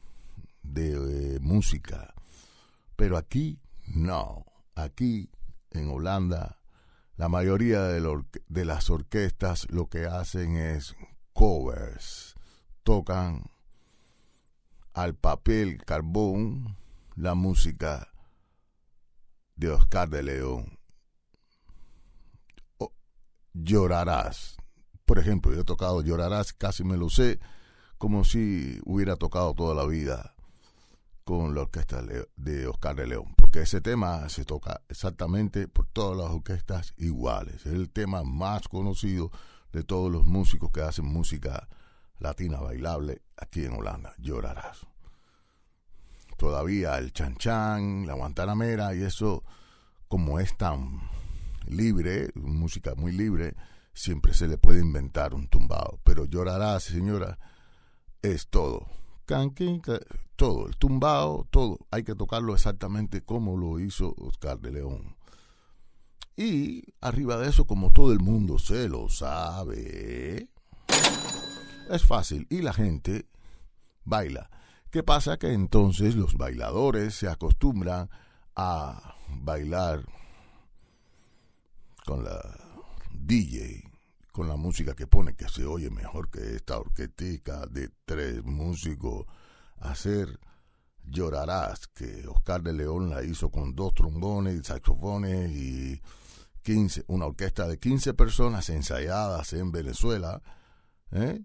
de 0.63 1.37
música. 1.39 2.15
Pero 2.95 3.15
aquí 3.15 3.59
no. 3.85 4.47
Aquí 4.73 5.29
en 5.69 5.91
Holanda 5.91 6.62
la 7.15 7.29
mayoría 7.29 7.83
de, 7.83 8.23
de 8.47 8.65
las 8.65 8.89
orquestas 8.89 9.67
lo 9.69 9.87
que 9.87 10.05
hacen 10.05 10.55
es 10.57 10.95
covers. 11.33 12.35
Tocan 12.83 13.43
al 14.93 15.15
papel 15.15 15.83
carbón 15.85 16.77
la 17.15 17.35
música 17.35 18.09
de 19.55 19.69
Oscar 19.69 20.09
de 20.09 20.23
León. 20.23 20.79
llorarás. 23.53 24.57
Por 25.05 25.19
ejemplo, 25.19 25.53
yo 25.53 25.61
he 25.61 25.65
tocado 25.65 26.01
Llorarás, 26.01 26.53
casi 26.53 26.83
me 26.83 26.97
lo 26.97 27.09
sé, 27.09 27.39
como 27.97 28.23
si 28.23 28.79
hubiera 28.85 29.15
tocado 29.15 29.53
toda 29.53 29.75
la 29.75 29.85
vida 29.85 30.32
con 31.23 31.55
la 31.55 31.61
orquesta 31.61 32.01
de 32.35 32.67
Oscar 32.67 32.95
de 32.95 33.07
León, 33.07 33.33
porque 33.35 33.61
ese 33.61 33.81
tema 33.81 34.27
se 34.29 34.45
toca 34.45 34.81
exactamente 34.89 35.67
por 35.67 35.87
todas 35.87 36.17
las 36.17 36.31
orquestas 36.31 36.93
iguales. 36.97 37.65
Es 37.65 37.73
el 37.73 37.89
tema 37.89 38.23
más 38.23 38.67
conocido 38.67 39.31
de 39.71 39.83
todos 39.83 40.11
los 40.11 40.25
músicos 40.25 40.71
que 40.71 40.81
hacen 40.81 41.05
música 41.05 41.67
latina 42.19 42.59
bailable 42.59 43.21
aquí 43.37 43.65
en 43.65 43.73
Holanda. 43.73 44.13
Llorarás. 44.17 44.87
Todavía 46.37 46.97
el 46.97 47.13
chan 47.13 47.35
chan, 47.37 48.05
la 48.05 48.13
guantanamera 48.13 48.93
y 48.95 49.03
eso, 49.03 49.43
como 50.07 50.39
es 50.39 50.57
tan 50.57 51.01
libre, 51.67 52.31
música 52.35 52.95
muy 52.95 53.11
libre, 53.11 53.55
siempre 53.93 54.33
se 54.33 54.47
le 54.47 54.57
puede 54.57 54.81
inventar 54.81 55.33
un 55.33 55.47
tumbado. 55.47 55.99
Pero 56.03 56.25
llorarás, 56.25 56.83
señora, 56.83 57.39
es 58.21 58.47
todo 58.47 58.87
canqui, 59.25 59.81
todo, 60.35 60.67
el 60.67 60.77
tumbao, 60.77 61.47
todo. 61.49 61.79
Hay 61.91 62.03
que 62.03 62.15
tocarlo 62.15 62.53
exactamente 62.53 63.21
como 63.21 63.57
lo 63.57 63.79
hizo 63.79 64.15
Oscar 64.17 64.59
de 64.59 64.71
León. 64.71 65.15
Y 66.35 66.83
arriba 67.01 67.37
de 67.37 67.49
eso, 67.49 67.65
como 67.65 67.91
todo 67.91 68.11
el 68.11 68.19
mundo 68.19 68.57
se 68.57 68.89
lo 68.89 69.07
sabe, 69.09 70.49
es 71.89 72.05
fácil 72.05 72.47
y 72.49 72.61
la 72.61 72.73
gente 72.73 73.27
baila. 74.03 74.49
¿Qué 74.89 75.03
pasa? 75.03 75.37
Que 75.37 75.53
entonces 75.53 76.15
los 76.15 76.35
bailadores 76.35 77.15
se 77.15 77.27
acostumbran 77.27 78.09
a 78.55 79.15
bailar 79.29 80.05
con 82.05 82.23
la 82.23 82.41
DJ, 83.11 83.89
con 84.33 84.49
la 84.49 84.55
música 84.55 84.95
que 84.95 85.05
pone, 85.05 85.35
que 85.35 85.47
se 85.47 85.63
oye 85.63 85.91
mejor 85.91 86.29
que 86.31 86.55
esta 86.55 86.79
orquestica 86.79 87.67
de 87.67 87.89
tres 88.03 88.43
músicos, 88.43 89.27
hacer 89.79 90.39
Llorarás, 91.05 91.87
que 91.87 92.27
Oscar 92.27 92.63
de 92.63 92.73
León 92.73 93.11
la 93.11 93.23
hizo 93.23 93.51
con 93.51 93.75
dos 93.75 93.93
trombones, 93.93 94.65
saxofones 94.65 95.51
y 95.51 96.01
15, 96.63 97.03
una 97.07 97.27
orquesta 97.27 97.67
de 97.67 97.77
15 97.77 98.15
personas 98.15 98.69
ensayadas 98.69 99.53
en 99.53 99.71
Venezuela. 99.71 100.41
¿eh? 101.11 101.39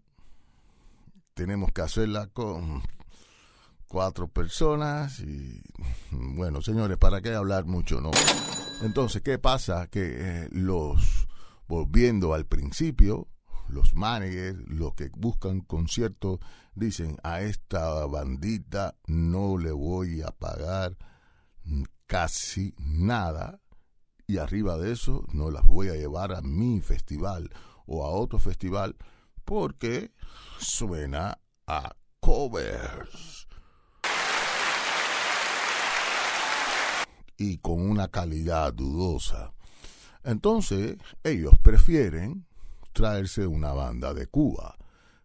Tenemos 1.35 1.73
que 1.73 1.83
hacerla 1.83 2.29
con 2.29 2.83
cuatro 3.87 4.29
personas 4.29 5.21
y 5.21 5.61
bueno, 6.11 6.63
señores, 6.63 6.97
¿para 6.97 7.21
qué 7.21 7.35
hablar 7.35 7.67
mucho, 7.67 8.01
no? 8.01 8.13
Entonces, 8.81 9.21
¿qué 9.21 9.39
pasa? 9.39 9.89
Que 9.89 10.45
eh, 10.45 10.49
los, 10.53 11.28
volviendo 11.69 12.35
al 12.35 12.47
principio, 12.47 13.29
los 13.69 13.95
managers, 13.95 14.59
los 14.67 14.95
que 14.95 15.11
buscan 15.17 15.61
conciertos, 15.61 16.41
dicen 16.75 17.19
a 17.23 17.43
esta 17.43 18.07
bandita 18.07 18.97
no 19.07 19.59
le 19.59 19.73
voy 19.73 20.23
a 20.23 20.31
pagar 20.31 20.97
casi 22.07 22.75
nada 22.79 23.61
y 24.27 24.39
arriba 24.39 24.79
de 24.79 24.93
eso 24.93 25.25
no 25.33 25.51
las 25.51 25.67
voy 25.67 25.89
a 25.89 25.95
llevar 25.95 26.35
a 26.35 26.41
mi 26.41 26.81
festival 26.81 27.51
o 27.87 28.05
a 28.05 28.11
otro 28.11 28.39
festival 28.39 28.97
porque 29.45 30.13
suena 30.59 31.39
a 31.67 31.95
covers. 32.21 33.47
Y 37.37 37.59
con 37.59 37.81
una 37.89 38.09
calidad 38.09 38.75
dudosa. 38.75 39.55
Entonces, 40.29 40.99
ellos 41.25 41.55
prefieren 41.63 42.45
traerse 42.93 43.47
una 43.47 43.73
banda 43.73 44.13
de 44.13 44.27
Cuba, 44.27 44.77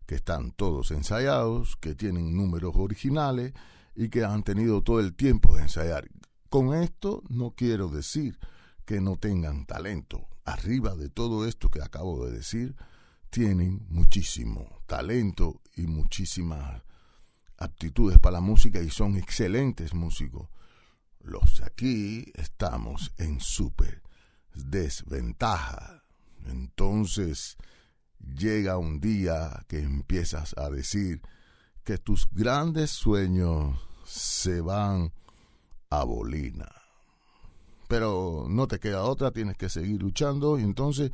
que 0.06 0.16
están 0.16 0.52
todos 0.52 0.92
ensayados, 0.92 1.76
que 1.76 1.94
tienen 1.94 2.38
números 2.38 2.72
originales 2.78 3.52
y 3.98 4.08
que 4.08 4.24
han 4.24 4.44
tenido 4.44 4.82
todo 4.82 5.02
el 5.02 5.14
tiempo 5.14 5.58
de 5.58 5.64
ensayar. 5.64 6.08
Con 6.50 6.74
esto 6.74 7.22
no 7.28 7.52
quiero 7.52 7.90
decir 7.90 8.40
que 8.86 9.02
no 9.02 9.18
tengan 9.18 9.66
talento. 9.66 10.30
Arriba 10.46 10.96
de 10.96 11.10
todo 11.10 11.46
esto 11.46 11.70
que 11.70 11.82
acabo 11.82 12.26
de 12.26 12.32
decir, 12.32 12.74
tienen 13.30 13.86
muchísimo 13.90 14.84
talento 14.86 15.60
y 15.76 15.86
muchísimas 15.86 16.82
aptitudes 17.58 18.20
para 18.20 18.36
la 18.36 18.42
música 18.42 18.80
y 18.80 18.90
son 18.90 19.18
excelentes 19.18 19.94
músicos. 19.94 20.48
Los 21.20 21.62
aquí 21.62 22.32
estamos 22.36 23.12
en 23.18 23.42
súper 23.42 24.03
desventaja 24.56 26.04
entonces 26.46 27.58
llega 28.38 28.78
un 28.78 29.00
día 29.00 29.66
que 29.68 29.80
empiezas 29.80 30.58
a 30.58 30.70
decir 30.70 31.22
que 31.84 31.98
tus 31.98 32.28
grandes 32.32 32.92
sueños 32.92 33.78
se 34.06 34.62
van 34.62 35.12
a 35.90 36.04
bolina. 36.04 36.70
Pero 37.88 38.46
no 38.50 38.68
te 38.68 38.80
queda 38.80 39.04
otra, 39.04 39.32
tienes 39.32 39.58
que 39.58 39.70
seguir 39.70 40.02
luchando 40.02 40.58
y 40.58 40.64
entonces, 40.64 41.12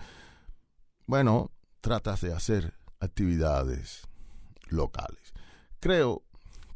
bueno, 1.08 1.52
tratas 1.82 2.22
de 2.22 2.34
hacer 2.34 2.74
actividades 3.00 4.08
locales. 4.68 5.34
Creo 5.80 6.24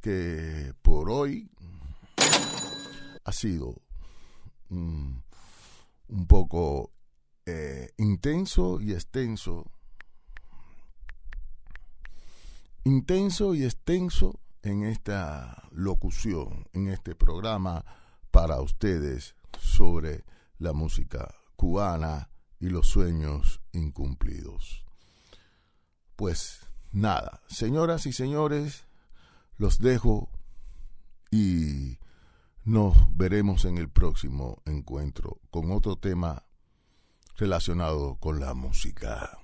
que 0.01 0.73
por 0.81 1.09
hoy 1.09 1.49
ha 3.23 3.31
sido 3.31 3.75
un 6.07 6.27
poco 6.27 6.91
eh, 7.45 7.91
intenso 7.97 8.79
y 8.81 8.93
extenso. 8.93 9.71
Intenso 12.83 13.55
y 13.55 13.63
extenso 13.63 14.39
en 14.61 14.83
esta 14.83 15.67
locución, 15.71 16.67
en 16.73 16.89
este 16.89 17.15
programa 17.15 17.85
para 18.31 18.61
ustedes 18.61 19.35
sobre 19.59 20.23
la 20.57 20.73
música 20.73 21.35
cubana 21.55 22.29
y 22.59 22.69
los 22.69 22.87
sueños 22.87 23.61
incumplidos. 23.73 24.85
Pues 26.15 26.61
nada, 26.91 27.41
señoras 27.47 28.05
y 28.05 28.13
señores, 28.13 28.85
los 29.57 29.79
dejo 29.79 30.29
y 31.31 31.97
nos 32.65 32.95
veremos 33.15 33.65
en 33.65 33.77
el 33.77 33.89
próximo 33.89 34.61
encuentro 34.65 35.39
con 35.49 35.71
otro 35.71 35.97
tema 35.97 36.43
relacionado 37.37 38.15
con 38.15 38.39
la 38.39 38.53
música. 38.53 39.37